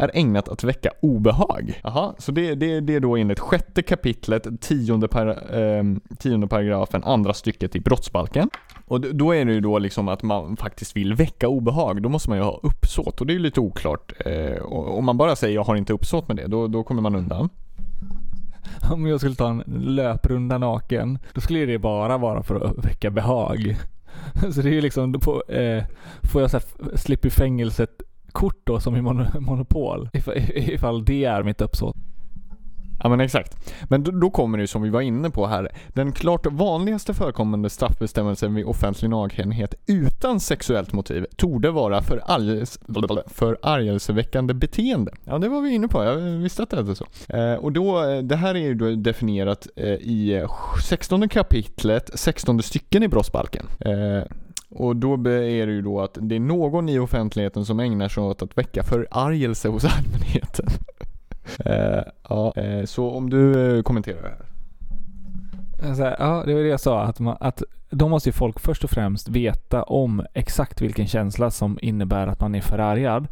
är 0.01 0.11
ägnat 0.15 0.49
att 0.49 0.65
väcka 0.65 0.91
obehag. 1.01 1.81
Jaha, 1.83 2.15
så 2.19 2.33
det, 2.33 2.55
det, 2.55 2.81
det 2.81 2.95
är 2.95 3.01
då 3.01 3.17
enligt 3.17 3.39
sjätte 3.39 3.83
kapitlet, 3.83 4.61
tionde, 4.61 5.09
par, 5.09 5.27
eh, 5.59 5.85
tionde 6.19 6.47
paragrafen, 6.47 7.05
andra 7.05 7.35
stycket 7.35 7.77
i 7.77 7.81
brottsbalken. 7.81 8.51
Och 8.87 9.01
då 9.01 9.35
är 9.35 9.45
det 9.45 9.53
ju 9.53 9.61
då 9.61 9.79
liksom 9.79 10.09
att 10.09 10.23
man 10.23 10.57
faktiskt 10.57 10.97
vill 10.97 11.15
väcka 11.15 11.49
obehag. 11.49 12.03
Då 12.03 12.09
måste 12.09 12.31
man 12.31 12.39
ju 12.39 12.45
ha 12.45 12.61
uppsåt 12.63 13.21
och 13.21 13.27
det 13.27 13.33
är 13.33 13.35
ju 13.35 13.41
lite 13.41 13.61
oklart. 13.61 14.13
Eh, 14.27 14.63
om 14.73 15.05
man 15.05 15.17
bara 15.17 15.37
säger 15.37 15.55
jag 15.55 15.65
har 15.65 15.77
inte 15.77 15.93
uppsåt 15.93 16.29
med 16.29 16.37
det, 16.37 16.47
då, 16.47 16.67
då 16.67 16.85
kommer 16.85 17.03
man 17.03 17.15
undan. 17.15 17.49
Om 18.93 19.07
jag 19.07 19.21
skulle 19.21 19.35
ta 19.35 19.49
en 19.49 19.65
löprunda 19.67 20.59
naken, 20.59 21.19
då 21.35 21.41
skulle 21.41 21.67
det 21.67 21.79
bara 21.79 22.19
vara 22.19 22.43
för 22.43 22.55
att 22.55 22.85
väcka 22.85 23.11
behag. 23.11 23.77
Så 24.53 24.63
det 24.63 24.69
är 24.69 24.73
ju 24.73 24.81
liksom, 24.81 25.13
på, 25.13 25.43
eh, 25.49 25.85
får 26.23 26.41
jag 26.41 26.51
så 26.51 26.57
här, 26.57 26.97
slippa 26.97 27.29
i 27.29 27.31
fängelset 27.31 28.03
kort 28.31 28.61
då 28.65 28.81
som 28.81 28.97
i 28.97 29.03
Monopol. 29.41 30.09
Ifall 30.55 31.05
det 31.05 31.25
är 31.25 31.43
mitt 31.43 31.61
uppsåt. 31.61 31.97
Ja 33.03 33.09
men 33.09 33.21
exakt. 33.21 33.75
Men 33.89 34.03
då, 34.03 34.11
då 34.11 34.31
kommer 34.31 34.59
det 34.59 34.63
ju 34.63 34.67
som 34.67 34.83
vi 34.83 34.91
var 34.91 35.01
inne 35.01 35.31
på 35.31 35.47
här. 35.47 35.69
Den 35.89 36.13
klart 36.13 36.47
vanligaste 36.47 37.15
förekommande 37.15 37.71
straffbestämmelsen 37.71 38.55
vid 38.55 38.65
offentlig 38.65 39.11
nakenhet 39.11 39.75
utan 39.87 40.41
sexuellt 40.41 40.93
motiv 40.93 41.27
torde 41.37 41.71
vara 41.71 42.03
förargelseväckande 43.27 44.55
beteende. 44.55 45.13
Ja 45.25 45.39
det 45.39 45.49
var 45.49 45.61
vi 45.61 45.75
inne 45.75 45.89
på, 45.89 46.05
jag 46.05 46.17
visste 46.17 46.63
att 46.63 46.71
det 46.71 46.77
hette 46.77 46.95
så. 46.95 47.07
Eh, 47.29 47.55
och 47.55 47.73
då, 47.73 48.05
eh, 48.05 48.23
det 48.23 48.37
här 48.37 48.55
är 48.55 48.59
ju 48.59 48.75
då 48.75 48.95
definierat 48.95 49.67
eh, 49.77 49.89
i 49.89 50.47
16 50.89 51.29
kapitlet, 51.29 52.11
16 52.15 52.63
stycken 52.63 53.03
i 53.03 53.09
brottsbalken. 53.09 53.67
Eh, 53.81 54.23
och 54.71 54.97
då 54.97 55.15
är 55.15 55.67
det 55.67 55.73
ju 55.73 55.83
då 55.83 56.01
att 56.01 56.19
det 56.21 56.37
är 56.37 56.41
någon 56.41 56.89
i 56.89 56.99
offentligheten 56.99 57.65
som 57.65 57.81
ägnar 57.81 58.09
sig 58.09 58.23
åt 58.23 58.43
att 58.43 58.59
väcka 58.59 58.83
förargelse 58.83 59.69
hos 59.69 59.85
allmänheten. 59.99 60.67
eh, 61.65 62.03
ja, 62.29 62.53
eh, 62.57 62.85
så 62.85 63.11
om 63.11 63.31
du 63.31 63.77
eh, 63.77 63.83
kommenterar 63.83 64.23
det 64.23 64.29
här. 64.29 64.51
Eh, 65.91 65.97
här, 65.97 66.17
ja, 66.19 66.43
det 66.47 66.55
var 66.55 66.61
det 66.61 66.69
jag 66.69 66.81
sa. 66.81 67.03
Att, 67.03 67.21
man, 67.21 67.37
att 67.41 67.63
då 67.91 68.09
måste 68.09 68.29
ju 68.29 68.33
folk 68.33 68.61
först 68.61 68.85
och 68.85 68.91
främst 68.91 69.29
veta 69.29 69.83
om 69.83 70.27
exakt 70.35 70.81
vilken 70.81 71.07
känsla 71.07 71.51
som 71.51 71.79
innebär 71.83 72.27
att 72.27 72.41
man 72.41 72.55
är 72.55 72.61
förargad. 72.61 73.29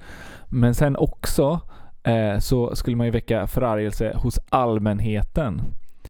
Men 0.47 0.75
sen 0.75 0.97
också 0.97 1.61
eh, 2.03 2.39
så 2.39 2.77
skulle 2.77 2.97
man 2.97 3.07
ju 3.07 3.13
väcka 3.13 3.47
förargelse 3.47 4.13
hos 4.17 4.39
allmänheten. 4.49 5.61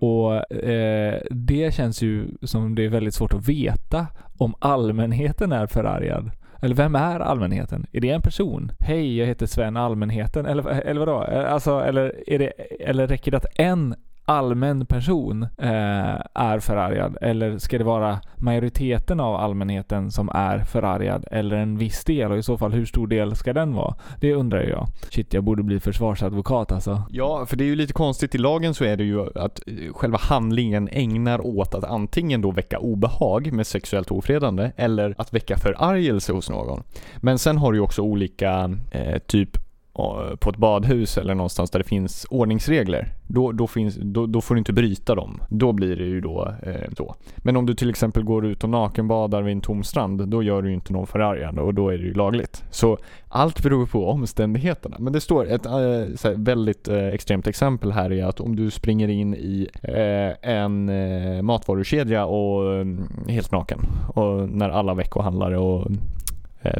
Och 0.00 0.52
eh, 0.52 1.20
det 1.30 1.74
känns 1.74 2.02
ju 2.02 2.26
som 2.42 2.74
det 2.74 2.84
är 2.84 2.88
väldigt 2.88 3.14
svårt 3.14 3.34
att 3.34 3.48
veta 3.48 4.06
om 4.38 4.54
allmänheten 4.58 5.52
är 5.52 5.66
förargad. 5.66 6.30
Eller 6.62 6.74
vem 6.74 6.94
är 6.94 7.20
allmänheten? 7.20 7.86
Är 7.92 8.00
det 8.00 8.10
en 8.10 8.22
person? 8.22 8.72
Hej, 8.80 9.18
jag 9.18 9.26
heter 9.26 9.46
Sven 9.46 9.76
Allmänheten. 9.76 10.46
Eller, 10.46 10.70
eh, 10.70 10.78
eller 10.78 11.00
vadå? 11.00 11.24
Eh, 11.24 11.52
alltså, 11.52 11.80
eller, 11.80 12.30
är 12.30 12.38
det, 12.38 12.46
eller 12.80 13.06
räcker 13.06 13.30
det 13.30 13.36
att 13.36 13.46
en 13.54 13.94
allmän 14.28 14.86
person 14.86 15.42
eh, 15.42 16.20
är 16.34 16.58
förargad? 16.60 17.16
Eller 17.20 17.58
ska 17.58 17.78
det 17.78 17.84
vara 17.84 18.20
majoriteten 18.36 19.20
av 19.20 19.34
allmänheten 19.34 20.10
som 20.10 20.28
är 20.34 20.58
förargad? 20.58 21.24
Eller 21.30 21.56
en 21.56 21.78
viss 21.78 22.04
del? 22.04 22.32
Och 22.32 22.38
i 22.38 22.42
så 22.42 22.58
fall 22.58 22.72
hur 22.72 22.86
stor 22.86 23.06
del 23.06 23.36
ska 23.36 23.52
den 23.52 23.74
vara? 23.74 23.94
Det 24.20 24.34
undrar 24.34 24.62
jag. 24.62 24.86
Shit, 25.10 25.34
jag 25.34 25.44
borde 25.44 25.62
bli 25.62 25.80
försvarsadvokat 25.80 26.72
alltså. 26.72 27.02
Ja, 27.10 27.46
för 27.46 27.56
det 27.56 27.64
är 27.64 27.66
ju 27.66 27.76
lite 27.76 27.92
konstigt. 27.92 28.34
I 28.34 28.38
lagen 28.38 28.74
så 28.74 28.84
är 28.84 28.96
det 28.96 29.04
ju 29.04 29.38
att 29.38 29.60
eh, 29.66 29.92
själva 29.92 30.18
handlingen 30.18 30.88
ägnar 30.92 31.46
åt 31.46 31.74
att 31.74 31.84
antingen 31.84 32.40
då 32.42 32.50
väcka 32.50 32.78
obehag 32.78 33.52
med 33.52 33.66
sexuellt 33.66 34.10
ofredande 34.10 34.72
eller 34.76 35.14
att 35.18 35.34
väcka 35.34 35.56
förargelse 35.56 36.32
hos 36.32 36.50
någon. 36.50 36.82
Men 37.16 37.38
sen 37.38 37.58
har 37.58 37.72
du 37.72 37.78
ju 37.78 37.82
också 37.82 38.02
olika 38.02 38.76
eh, 38.90 39.18
typ 39.18 39.67
Eh, 39.98 40.36
på 40.36 40.50
ett 40.50 40.56
badhus 40.56 41.18
eller 41.18 41.34
någonstans 41.34 41.70
där 41.70 41.78
det 41.78 41.84
finns 41.84 42.26
ordningsregler, 42.30 43.14
då, 43.26 43.52
då, 43.52 43.66
finns, 43.66 43.98
då, 44.02 44.26
då 44.26 44.40
får 44.40 44.54
du 44.54 44.58
inte 44.58 44.72
bryta 44.72 45.14
dem. 45.14 45.42
Då 45.48 45.72
blir 45.72 45.96
det 45.96 46.04
ju 46.04 46.20
då 46.20 46.54
eh, 46.62 46.92
så. 46.96 47.14
Men 47.36 47.56
om 47.56 47.66
du 47.66 47.74
till 47.74 47.90
exempel 47.90 48.22
går 48.22 48.46
ut 48.46 48.64
och 48.64 48.70
nakenbadar 48.70 49.42
vid 49.42 49.52
en 49.52 49.60
tom 49.60 49.84
strand, 49.84 50.28
då 50.28 50.42
gör 50.42 50.62
du 50.62 50.68
ju 50.68 50.74
inte 50.74 50.92
någon 50.92 51.06
förargande 51.06 51.60
och 51.60 51.74
då 51.74 51.88
är 51.88 51.98
det 51.98 52.04
ju 52.04 52.14
lagligt. 52.14 52.64
Så 52.70 52.98
allt 53.28 53.62
beror 53.62 53.86
på 53.86 54.08
omständigheterna. 54.08 54.96
Men 54.98 55.12
det 55.12 55.20
står 55.20 55.46
ett 55.46 55.66
äh, 55.66 56.30
väldigt 56.36 56.88
äh, 56.88 57.06
extremt 57.06 57.46
exempel 57.46 57.92
här 57.92 58.12
är 58.12 58.24
att 58.24 58.40
om 58.40 58.56
du 58.56 58.70
springer 58.70 59.08
in 59.08 59.34
i 59.34 59.68
äh, 59.82 60.50
en 60.50 60.88
äh, 60.88 61.42
matvarukedja 61.42 62.24
och 62.26 62.74
mm, 62.74 63.08
helt 63.28 63.52
naken 63.52 63.80
och 64.14 64.48
när 64.48 64.68
alla 64.68 64.94
veckohandlare 64.94 65.58
och 65.58 65.90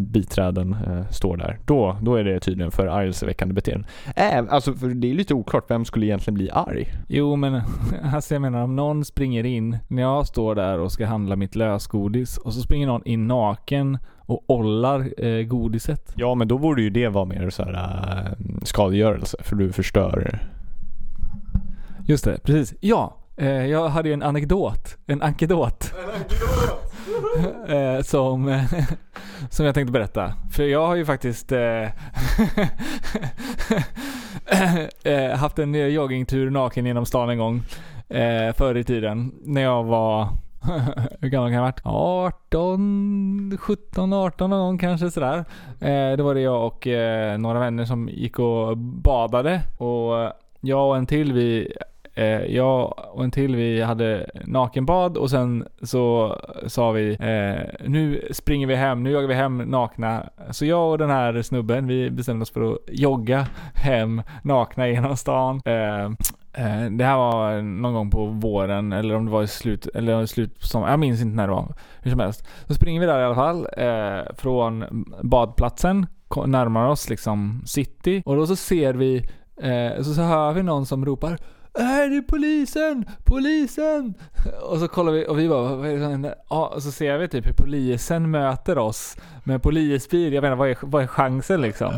biträden 0.01 0.77
eh, 0.87 1.11
står 1.11 1.37
där. 1.37 1.59
Då, 1.65 1.97
då 2.03 2.15
är 2.15 2.25
det 2.25 2.41
tydligen 2.41 2.71
för 2.71 2.87
argelseväckande 2.87 3.55
beteende. 3.55 3.89
Äh, 4.17 4.45
alltså, 4.49 4.75
för 4.75 4.89
det 4.89 5.11
är 5.11 5.15
lite 5.15 5.35
oklart, 5.35 5.65
vem 5.69 5.85
skulle 5.85 6.07
egentligen 6.07 6.35
bli 6.35 6.51
arg? 6.51 6.89
Jo, 7.09 7.37
men 7.37 7.55
alltså 8.15 8.35
jag 8.35 8.43
menar 8.43 8.63
om 8.63 8.77
någon 8.77 9.05
springer 9.05 9.45
in 9.45 9.79
när 9.89 10.03
jag 10.03 10.27
står 10.27 10.55
där 10.55 10.79
och 10.79 10.93
ska 10.93 11.07
handla 11.07 11.37
mitt 11.37 11.57
lösgodis 11.57 12.39
och 12.39 12.55
så 12.55 12.61
springer 12.61 12.87
någon 12.87 13.05
in 13.05 13.27
naken 13.27 13.99
och 14.29 14.45
ollar 14.47 15.25
eh, 15.25 15.43
godiset. 15.43 16.13
Ja, 16.17 16.35
men 16.35 16.49
då 16.49 16.59
borde 16.59 16.83
ju 16.83 16.91
det 16.91 17.09
vara 17.09 17.25
mer 17.25 17.51
så 17.51 17.63
här 17.63 17.73
äh, 17.73 18.47
skadegörelse, 18.63 19.37
för 19.41 19.57
du 19.57 19.73
förstör. 19.73 20.39
Just 22.07 22.25
det, 22.25 22.39
precis. 22.43 22.75
Ja, 22.81 23.17
eh, 23.37 23.67
jag 23.67 23.89
hade 23.89 24.09
ju 24.09 24.13
en 24.13 24.23
anekdot. 24.23 24.97
En 25.07 25.23
ankedot. 25.23 25.95
En 26.05 26.11
ankedot! 26.11 26.79
eh, 27.69 28.03
som, 28.03 28.49
eh, 28.49 28.65
som 29.51 29.67
jag 29.67 29.75
tänkte 29.75 29.93
berätta. 29.93 30.33
För 30.51 30.63
jag 30.63 30.87
har 30.87 30.97
ju 30.97 31.05
faktiskt 31.05 31.53
eh, 31.53 31.83
eh 35.03 35.37
haft 35.37 35.59
en 35.59 35.93
joggingtur 35.93 36.51
naken 36.51 36.87
genom 36.87 37.07
stan 37.07 37.31
en 37.31 37.39
gång 37.39 37.63
eh, 38.09 38.53
förr 38.53 38.77
i 38.77 38.85
tiden. 38.85 39.33
När 39.45 39.63
jag 39.63 39.85
var 39.85 40.29
hur 41.21 41.29
gammal 41.29 41.49
kan 41.49 41.55
jag 41.55 41.61
ha 41.61 42.23
varit? 42.23 42.35
18, 42.53 43.59
17, 43.61 44.13
18 44.13 44.51
någon 44.51 44.61
gång 44.61 44.79
kanske 44.79 45.11
sådär. 45.11 45.45
Eh, 45.81 46.17
då 46.17 46.25
var 46.25 46.35
det 46.35 46.41
jag 46.41 46.67
och 46.67 46.87
eh, 46.87 47.39
några 47.39 47.59
vänner 47.59 47.85
som 47.85 48.09
gick 48.09 48.39
och 48.39 48.77
badade. 48.77 49.61
Och 49.79 50.33
jag 50.61 50.89
och 50.89 50.97
en 50.97 51.07
till 51.07 51.33
vi 51.33 51.73
Eh, 52.19 52.45
jag 52.57 52.95
och 53.13 53.25
en 53.25 53.31
till 53.31 53.57
vi 53.57 53.83
hade 53.83 54.31
nakenbad 54.45 55.17
och 55.17 55.31
sen 55.31 55.69
så 55.83 56.37
sa 56.67 56.91
vi 56.91 57.11
eh, 57.11 57.89
nu 57.89 58.29
springer 58.31 58.67
vi 58.67 58.75
hem, 58.75 59.03
nu 59.03 59.11
jagar 59.11 59.29
vi 59.29 59.35
hem 59.35 59.59
nakna. 59.59 60.29
Så 60.51 60.65
jag 60.65 60.91
och 60.91 60.99
den 60.99 61.11
här 61.11 61.43
snubben 61.43 61.87
vi 61.87 62.11
bestämde 62.11 62.43
oss 62.43 62.51
för 62.51 62.73
att 62.73 62.79
jogga 62.89 63.47
hem 63.75 64.23
nakna 64.43 64.89
genom 64.89 65.17
stan. 65.17 65.61
Eh, 65.65 66.05
eh 66.53 66.91
det 66.91 67.05
här 67.05 67.17
var 67.17 67.63
någon 67.63 67.95
gång 67.95 68.11
på 68.11 68.27
våren 68.27 68.93
eller 68.93 69.15
om 69.15 69.25
det 69.25 69.31
var 69.31 69.43
i 69.43 69.47
slut, 69.47 69.87
eller 69.87 70.27
slut 70.27 70.61
på 70.61 70.67
sommaren. 70.67 70.91
Jag 70.91 71.01
minns 71.01 71.23
inte 71.23 71.37
när 71.37 71.47
det 71.47 71.53
var. 71.53 71.75
Hur 72.03 72.11
som 72.11 72.21
helst. 72.21 72.49
Så 72.67 72.75
springer 72.75 73.01
vi 73.01 73.07
där 73.07 73.21
i 73.21 73.25
alla 73.25 73.35
fall. 73.35 73.69
Eh, 73.77 74.35
från 74.37 75.05
badplatsen. 75.23 76.07
Närmar 76.47 76.89
oss 76.89 77.11
liksom 77.11 77.63
city. 77.67 78.23
Och 78.27 78.37
då 78.37 78.47
så 78.47 78.57
ser 78.57 78.95
vi, 78.95 79.17
eh, 79.63 80.03
så, 80.03 80.15
så 80.15 80.23
hör 80.23 80.53
vi 80.53 80.63
någon 80.63 80.87
som 80.87 81.07
ropar 81.07 81.39
här 81.79 82.05
är 82.05 82.11
det 82.11 82.23
polisen? 82.23 83.05
Polisen! 83.25 84.15
Och 84.63 84.79
så 84.79 84.89
kollar 84.89 85.13
vi 85.13 85.27
och 85.27 85.39
vi 85.39 85.49
bara, 85.49 85.77
vad 85.77 85.87
är 85.89 85.95
det 85.95 86.01
som 86.01 86.11
händer? 86.11 86.35
Ja, 86.51 86.73
och 86.75 86.83
så 86.83 86.93
ser 86.93 87.19
vi 87.19 87.29
typ 87.29 87.47
hur 87.47 87.53
polisen 87.53 88.31
möter 88.31 88.79
oss 88.79 89.17
med 89.45 89.63
polisbil. 89.63 90.33
Jag 90.33 90.43
menar, 90.43 90.57
vad 90.57 90.71
är, 90.71 90.77
vad 90.81 91.03
är 91.03 91.07
chansen 91.07 91.61
liksom? 91.61 91.95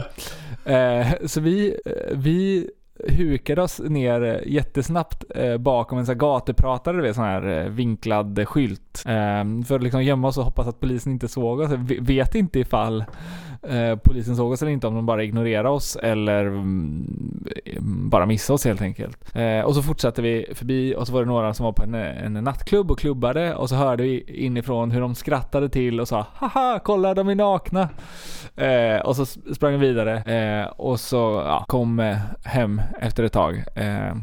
Eh, 0.65 1.07
så 1.27 1.41
vi, 1.41 1.77
eh, 1.87 2.17
vi 2.17 2.71
hukade 3.09 3.63
oss 3.63 3.79
ner 3.79 4.23
eh, 4.25 4.53
jättesnabbt 4.53 5.25
eh, 5.35 5.57
bakom 5.57 5.99
en 5.99 6.07
sån 6.07 6.13
här 6.13 6.21
gatupratare, 6.21 6.97
du 6.97 7.03
vet, 7.03 7.15
sån 7.15 7.25
här 7.25 7.49
eh, 7.49 7.71
vinklad 7.71 8.49
skylt. 8.49 9.03
Eh, 9.07 9.65
för 9.67 9.75
att 9.75 9.83
liksom 9.83 10.03
gömma 10.05 10.29
oss 10.29 10.39
och 10.39 10.45
hoppas 10.45 10.67
att 10.67 10.81
polisen 10.81 11.13
inte 11.13 11.29
såg 11.29 11.61
oss. 11.61 11.71
Vi 11.71 11.99
vet 11.99 12.35
inte 12.35 12.61
ifall 12.61 13.05
eh, 13.63 13.97
polisen 13.97 14.37
såg 14.37 14.53
oss 14.53 14.63
eller 14.63 14.73
inte, 14.73 14.87
om 14.87 14.95
de 14.95 15.07
bara 15.07 15.25
ignorerade 15.25 15.69
oss 15.69 15.97
eller 15.97 16.47
mm, 16.47 17.45
bara 18.11 18.27
missade 18.27 18.55
oss 18.55 18.65
helt 18.65 18.83
enkelt. 18.83 19.37
Eh, 19.37 19.61
och 19.61 19.75
så 19.75 19.83
fortsatte 19.83 20.23
vi 20.23 20.47
förbi 20.55 20.95
och 20.95 21.07
så 21.07 21.13
var 21.13 21.21
det 21.21 21.27
några 21.27 21.55
som 21.55 21.65
var 21.65 21.73
på 21.73 21.83
en, 21.83 21.95
en 21.95 22.45
nattklubb 22.45 22.91
och 22.91 22.99
klubbade 22.99 23.55
och 23.55 23.69
så 23.69 23.75
hörde 23.75 24.03
vi 24.03 24.25
inifrån 24.27 24.91
hur 24.91 25.01
de 25.01 25.15
skrattade 25.15 25.69
till 25.69 26.01
och 26.01 26.09
sa 26.09 26.27
haha 26.35 26.81
kolla 26.85 27.15
de 27.15 27.29
är 27.29 27.35
nakna. 27.35 27.89
Eh, 28.57 29.01
och 29.01 29.17
så 29.17 29.27
sprang 29.27 29.73
vi 29.79 29.87
vidare 29.87 30.17
eh, 30.17 30.67
och 30.67 31.01
så 31.01 31.43
ja, 31.47 31.65
kom 31.69 32.01
eh, 32.01 32.17
hem 32.45 32.83
efter 33.01 33.25
ett 33.25 33.33
tag. 33.33 33.65
Eh, 33.75 34.15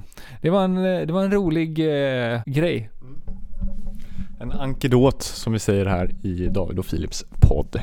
det, 0.42 0.50
var 0.50 0.64
en, 0.64 0.76
det 0.84 1.12
var 1.12 1.24
en 1.24 1.32
rolig 1.32 1.76
grej. 2.46 2.90
En 4.40 4.52
ankedot 4.52 5.22
som 5.22 5.54
vi 5.54 5.60
säger 5.60 5.86
här 5.86 6.12
i 6.24 6.48
David 6.48 6.80
och 6.80 6.86
Philips 6.86 7.26
podd. 7.42 7.82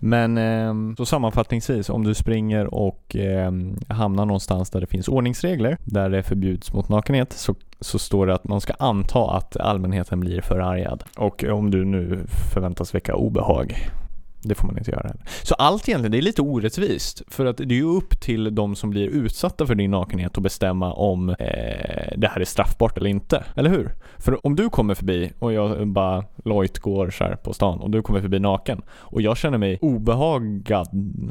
Men 0.00 0.38
eh, 0.38 0.94
så 0.96 1.06
sammanfattningsvis, 1.06 1.90
om 1.90 2.04
du 2.04 2.14
springer 2.14 2.74
och 2.74 3.16
eh, 3.16 3.52
hamnar 3.88 4.26
någonstans 4.26 4.70
där 4.70 4.80
det 4.80 4.86
finns 4.86 5.08
ordningsregler, 5.08 5.76
där 5.84 6.10
det 6.10 6.22
förbjuds 6.22 6.72
mot 6.72 6.88
nakenhet, 6.88 7.32
så, 7.32 7.54
så 7.80 7.98
står 7.98 8.26
det 8.26 8.34
att 8.34 8.48
man 8.48 8.60
ska 8.60 8.72
anta 8.78 9.30
att 9.30 9.56
allmänheten 9.56 10.20
blir 10.20 10.40
förargad. 10.40 11.04
Och 11.16 11.44
om 11.44 11.70
du 11.70 11.84
nu 11.84 12.18
förväntas 12.54 12.94
väcka 12.94 13.14
obehag 13.14 13.90
det 14.42 14.54
får 14.54 14.66
man 14.66 14.78
inte 14.78 14.90
göra 14.90 15.08
heller. 15.08 15.22
Så 15.42 15.54
allt 15.54 15.88
egentligen, 15.88 16.12
det 16.12 16.18
är 16.18 16.22
lite 16.22 16.42
orättvist. 16.42 17.22
För 17.28 17.46
att 17.46 17.56
det 17.56 17.64
är 17.64 17.72
ju 17.72 17.96
upp 17.96 18.20
till 18.20 18.54
de 18.54 18.76
som 18.76 18.90
blir 18.90 19.08
utsatta 19.08 19.66
för 19.66 19.74
din 19.74 19.90
nakenhet 19.90 20.36
att 20.36 20.42
bestämma 20.42 20.92
om 20.92 21.28
eh, 21.28 21.36
det 22.16 22.28
här 22.30 22.40
är 22.40 22.44
straffbart 22.44 22.96
eller 22.96 23.10
inte. 23.10 23.44
Eller 23.56 23.70
hur? 23.70 23.94
För 24.18 24.46
om 24.46 24.56
du 24.56 24.70
kommer 24.70 24.94
förbi 24.94 25.32
och 25.38 25.52
jag 25.52 25.88
bara 25.88 26.24
lojt 26.44 26.78
går 26.78 27.10
så 27.10 27.36
på 27.42 27.52
stan 27.52 27.80
och 27.80 27.90
du 27.90 28.02
kommer 28.02 28.20
förbi 28.20 28.38
naken 28.38 28.82
och 28.90 29.22
jag 29.22 29.36
känner 29.36 29.58
mig 29.58 29.78
obehagad, 29.80 30.88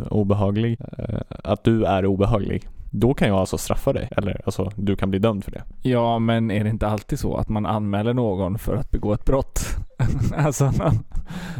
obehaglig, 0.09 0.77
eh, 0.97 1.19
att 1.43 1.63
du 1.63 1.85
är 1.85 2.05
obehaglig. 2.05 2.67
Då 2.91 3.13
kan 3.13 3.27
jag 3.27 3.37
alltså 3.37 3.57
straffa 3.57 3.93
dig, 3.93 4.09
eller 4.17 4.41
alltså 4.45 4.71
du 4.75 4.95
kan 4.95 5.09
bli 5.09 5.19
dömd 5.19 5.43
för 5.43 5.51
det. 5.51 5.63
Ja, 5.81 6.19
men 6.19 6.51
är 6.51 6.63
det 6.63 6.69
inte 6.69 6.87
alltid 6.87 7.19
så 7.19 7.35
att 7.35 7.49
man 7.49 7.65
anmäler 7.65 8.13
någon 8.13 8.57
för 8.57 8.75
att 8.75 8.91
begå 8.91 9.13
ett 9.13 9.25
brott? 9.25 9.59
alltså, 10.35 10.71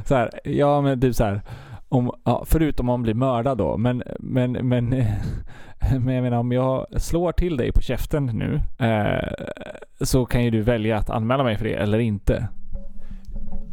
så 0.06 0.16
här, 0.16 0.30
ja 0.44 0.82
men 0.82 1.02
typ 1.02 1.16
så 1.16 1.24
här, 1.24 1.42
om, 1.90 2.12
ja, 2.24 2.44
förutom 2.48 2.90
om 2.90 2.94
man 2.94 3.04
blir 3.04 3.14
mördad 3.14 3.58
då, 3.58 3.78
men, 3.78 4.04
men, 4.20 4.52
men, 4.52 4.90
men 6.00 6.16
jag 6.16 6.24
menar 6.24 6.38
om 6.38 6.52
jag 6.52 6.86
slår 7.02 7.32
till 7.32 7.58
dig 7.58 7.72
på 7.72 7.82
käften 7.82 8.26
nu 8.26 8.62
eh, 8.88 9.30
så 10.02 10.26
kan 10.26 10.44
ju 10.44 10.50
du 10.50 10.62
välja 10.62 10.98
att 10.98 11.10
anmäla 11.10 11.44
mig 11.44 11.58
för 11.58 11.66
det 11.66 11.74
eller 11.74 12.00
inte. 12.00 12.48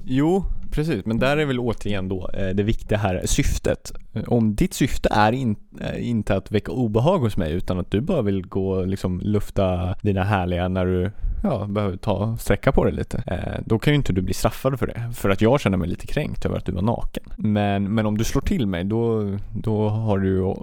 Jo, 0.04 0.44
precis. 0.76 1.06
Men 1.06 1.18
där 1.18 1.36
är 1.36 1.44
väl 1.44 1.60
återigen 1.60 2.08
då 2.08 2.30
eh, 2.34 2.48
det 2.48 2.62
viktiga 2.62 2.98
här, 2.98 3.22
syftet. 3.24 3.92
Om 4.26 4.54
ditt 4.54 4.74
syfte 4.74 5.08
är 5.12 5.32
in, 5.32 5.56
eh, 5.80 6.08
inte 6.08 6.36
att 6.36 6.50
väcka 6.50 6.72
obehag 6.72 7.18
hos 7.18 7.36
mig 7.36 7.52
utan 7.52 7.78
att 7.78 7.90
du 7.90 8.00
bara 8.00 8.22
vill 8.22 8.46
gå 8.46 8.70
och 8.70 8.86
liksom 8.86 9.20
lufta 9.20 9.94
dina 10.02 10.24
härliga 10.24 10.68
när 10.68 10.86
du 10.86 11.10
ja, 11.42 11.66
behöver 11.66 11.96
ta 11.96 12.36
sträcka 12.36 12.72
på 12.72 12.84
dig 12.84 12.92
lite. 12.92 13.22
Eh, 13.26 13.62
då 13.64 13.78
kan 13.78 13.92
ju 13.92 13.96
inte 13.96 14.12
du 14.12 14.22
bli 14.22 14.34
straffad 14.34 14.78
för 14.78 14.86
det. 14.86 15.12
För 15.14 15.30
att 15.30 15.40
jag 15.40 15.60
känner 15.60 15.76
mig 15.76 15.88
lite 15.88 16.06
kränkt 16.06 16.44
över 16.44 16.56
att 16.56 16.64
du 16.64 16.72
var 16.72 16.82
naken. 16.82 17.24
Men, 17.36 17.94
men 17.94 18.06
om 18.06 18.18
du 18.18 18.24
slår 18.24 18.42
till 18.42 18.66
mig 18.66 18.84
då, 18.84 19.36
då 19.52 19.88
har 19.88 20.18
du 20.18 20.54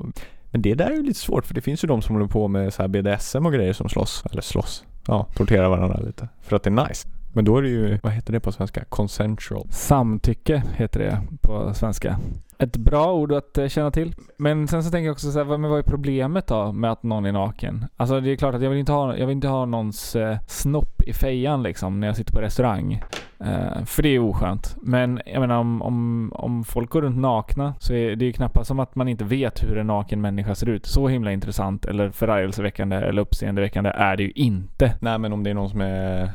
men 0.52 0.62
det 0.62 0.73
där 0.73 0.86
är 0.86 0.95
ju 0.95 1.04
lite 1.04 1.19
svårt 1.19 1.45
för 1.45 1.54
det 1.54 1.62
finns 1.62 1.84
ju 1.84 1.88
de 1.88 2.02
som 2.02 2.15
håller 2.15 2.28
på 2.28 2.47
med 2.47 2.73
så 2.73 2.82
här 2.82 2.88
BDSM 2.88 3.45
och 3.45 3.54
grejer 3.54 3.73
som 3.73 3.89
slåss. 3.89 4.23
Eller 4.32 4.41
slåss. 4.41 4.84
Ja, 5.08 5.28
torterar 5.36 5.69
varandra 5.69 5.99
lite. 6.06 6.28
För 6.41 6.56
att 6.56 6.63
det 6.63 6.69
är 6.69 6.88
nice. 6.88 7.08
Men 7.34 7.46
då 7.46 7.58
är 7.58 7.62
det 7.62 7.69
ju, 7.69 8.00
vad 8.04 8.13
heter 8.13 8.34
det 8.34 8.39
på 8.39 8.52
svenska? 8.52 8.84
Consensual. 8.89 9.67
Samtycke 9.69 10.63
heter 10.76 11.00
det 11.00 11.22
på 11.41 11.74
svenska. 11.74 12.19
Ett 12.58 12.78
bra 12.78 13.13
ord 13.13 13.32
att 13.32 13.58
eh, 13.58 13.67
känna 13.67 13.91
till. 13.91 14.15
Men 14.38 14.67
sen 14.67 14.84
så 14.84 14.91
tänker 14.91 15.06
jag 15.06 15.13
också 15.13 15.32
så 15.32 15.39
här, 15.39 15.58
men 15.58 15.69
vad 15.69 15.80
är 15.80 15.84
problemet 15.84 16.48
då 16.48 16.72
med 16.72 16.91
att 16.91 17.04
någon 17.04 17.26
är 17.26 17.32
naken? 17.32 17.86
Alltså 17.98 18.19
det 18.19 18.32
är 18.32 18.36
klart 18.36 18.56
att 18.56 18.62
jag 18.62 18.69
vill 18.69 18.80
inte 18.80 18.91
ha, 18.91 19.17
jag 19.17 19.28
vill 19.28 19.36
inte 19.36 19.48
ha 19.48 19.65
någons 19.65 20.15
eh, 20.15 20.38
snopp 20.48 21.02
i 21.02 21.13
fejan 21.13 21.63
liksom 21.63 22.00
när 22.00 22.08
jag 22.08 22.15
sitter 22.15 22.34
på 22.34 22.41
restaurang. 22.41 23.04
Uh, 23.41 23.86
för 23.86 24.04
det 24.04 24.10
är 24.10 24.19
oskönt. 24.19 24.76
Men 24.82 25.22
jag 25.26 25.39
menar 25.41 25.58
om, 25.58 25.82
om, 25.82 26.32
om 26.36 26.63
folk 26.63 26.89
går 26.89 27.02
runt 27.02 27.17
nakna 27.17 27.74
så 27.80 27.93
är 27.93 28.15
det 28.15 28.26
ju 28.26 28.34
knappast 28.34 28.67
som 28.67 28.80
att 28.80 28.96
man 28.96 29.08
inte 29.08 29.24
vet 29.24 29.63
hur 29.63 29.78
en 29.78 29.88
naken 29.88 30.22
människa 30.22 30.56
ser 30.56 30.69
ut. 30.69 30.86
Så 30.86 31.08
himla 31.08 31.32
intressant 31.32 31.86
eller 31.86 32.10
förargelseväckande 32.10 32.96
eller 32.96 33.22
uppseendeväckande 33.22 33.89
är 33.89 34.17
det 34.17 34.24
ju 34.24 34.32
inte. 34.32 34.93
Nej 35.00 35.17
men 35.17 35.34
om 35.34 35.43
det 35.43 35.50
är 35.50 35.54
någon 35.54 35.69
som 35.69 35.82
är 35.82 36.32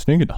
snygg 0.00 0.28
då? 0.28 0.34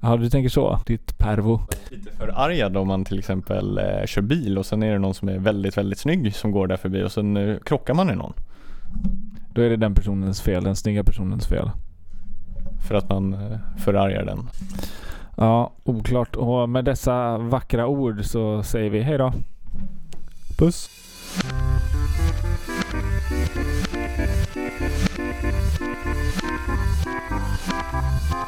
Ja, 0.00 0.16
du 0.16 0.30
tänker 0.30 0.48
så? 0.48 0.80
Ditt 0.86 1.18
pervo. 1.18 1.60
Lite 1.90 2.10
förargad 2.10 2.76
om 2.76 2.88
man 2.88 3.04
till 3.04 3.18
exempel 3.18 3.78
eh, 3.78 4.06
kör 4.06 4.22
bil 4.22 4.58
och 4.58 4.66
sen 4.66 4.82
är 4.82 4.92
det 4.92 4.98
någon 4.98 5.14
som 5.14 5.28
är 5.28 5.38
väldigt, 5.38 5.76
väldigt 5.76 5.98
snygg 5.98 6.34
som 6.34 6.50
går 6.50 6.66
där 6.66 6.76
förbi 6.76 7.02
och 7.02 7.12
sen 7.12 7.36
eh, 7.36 7.56
krockar 7.64 7.94
man 7.94 8.10
i 8.10 8.14
någon. 8.14 8.32
Då 9.52 9.62
är 9.62 9.70
det 9.70 9.76
den 9.76 9.94
personens 9.94 10.40
fel, 10.40 10.64
den 10.64 10.76
snygga 10.76 11.04
personens 11.04 11.46
fel. 11.46 11.70
För 12.88 12.94
att 12.94 13.08
man 13.08 13.32
eh, 13.32 13.58
förargar 13.78 14.24
den. 14.24 14.48
Ja, 15.36 15.72
oklart. 15.84 16.36
Och 16.36 16.68
med 16.68 16.84
dessa 16.84 17.38
vackra 17.38 17.86
ord 17.86 18.24
så 18.24 18.62
säger 18.62 18.90
vi 18.90 19.00
hej 19.00 19.18
då. 19.18 19.32
Puss. 20.58 20.90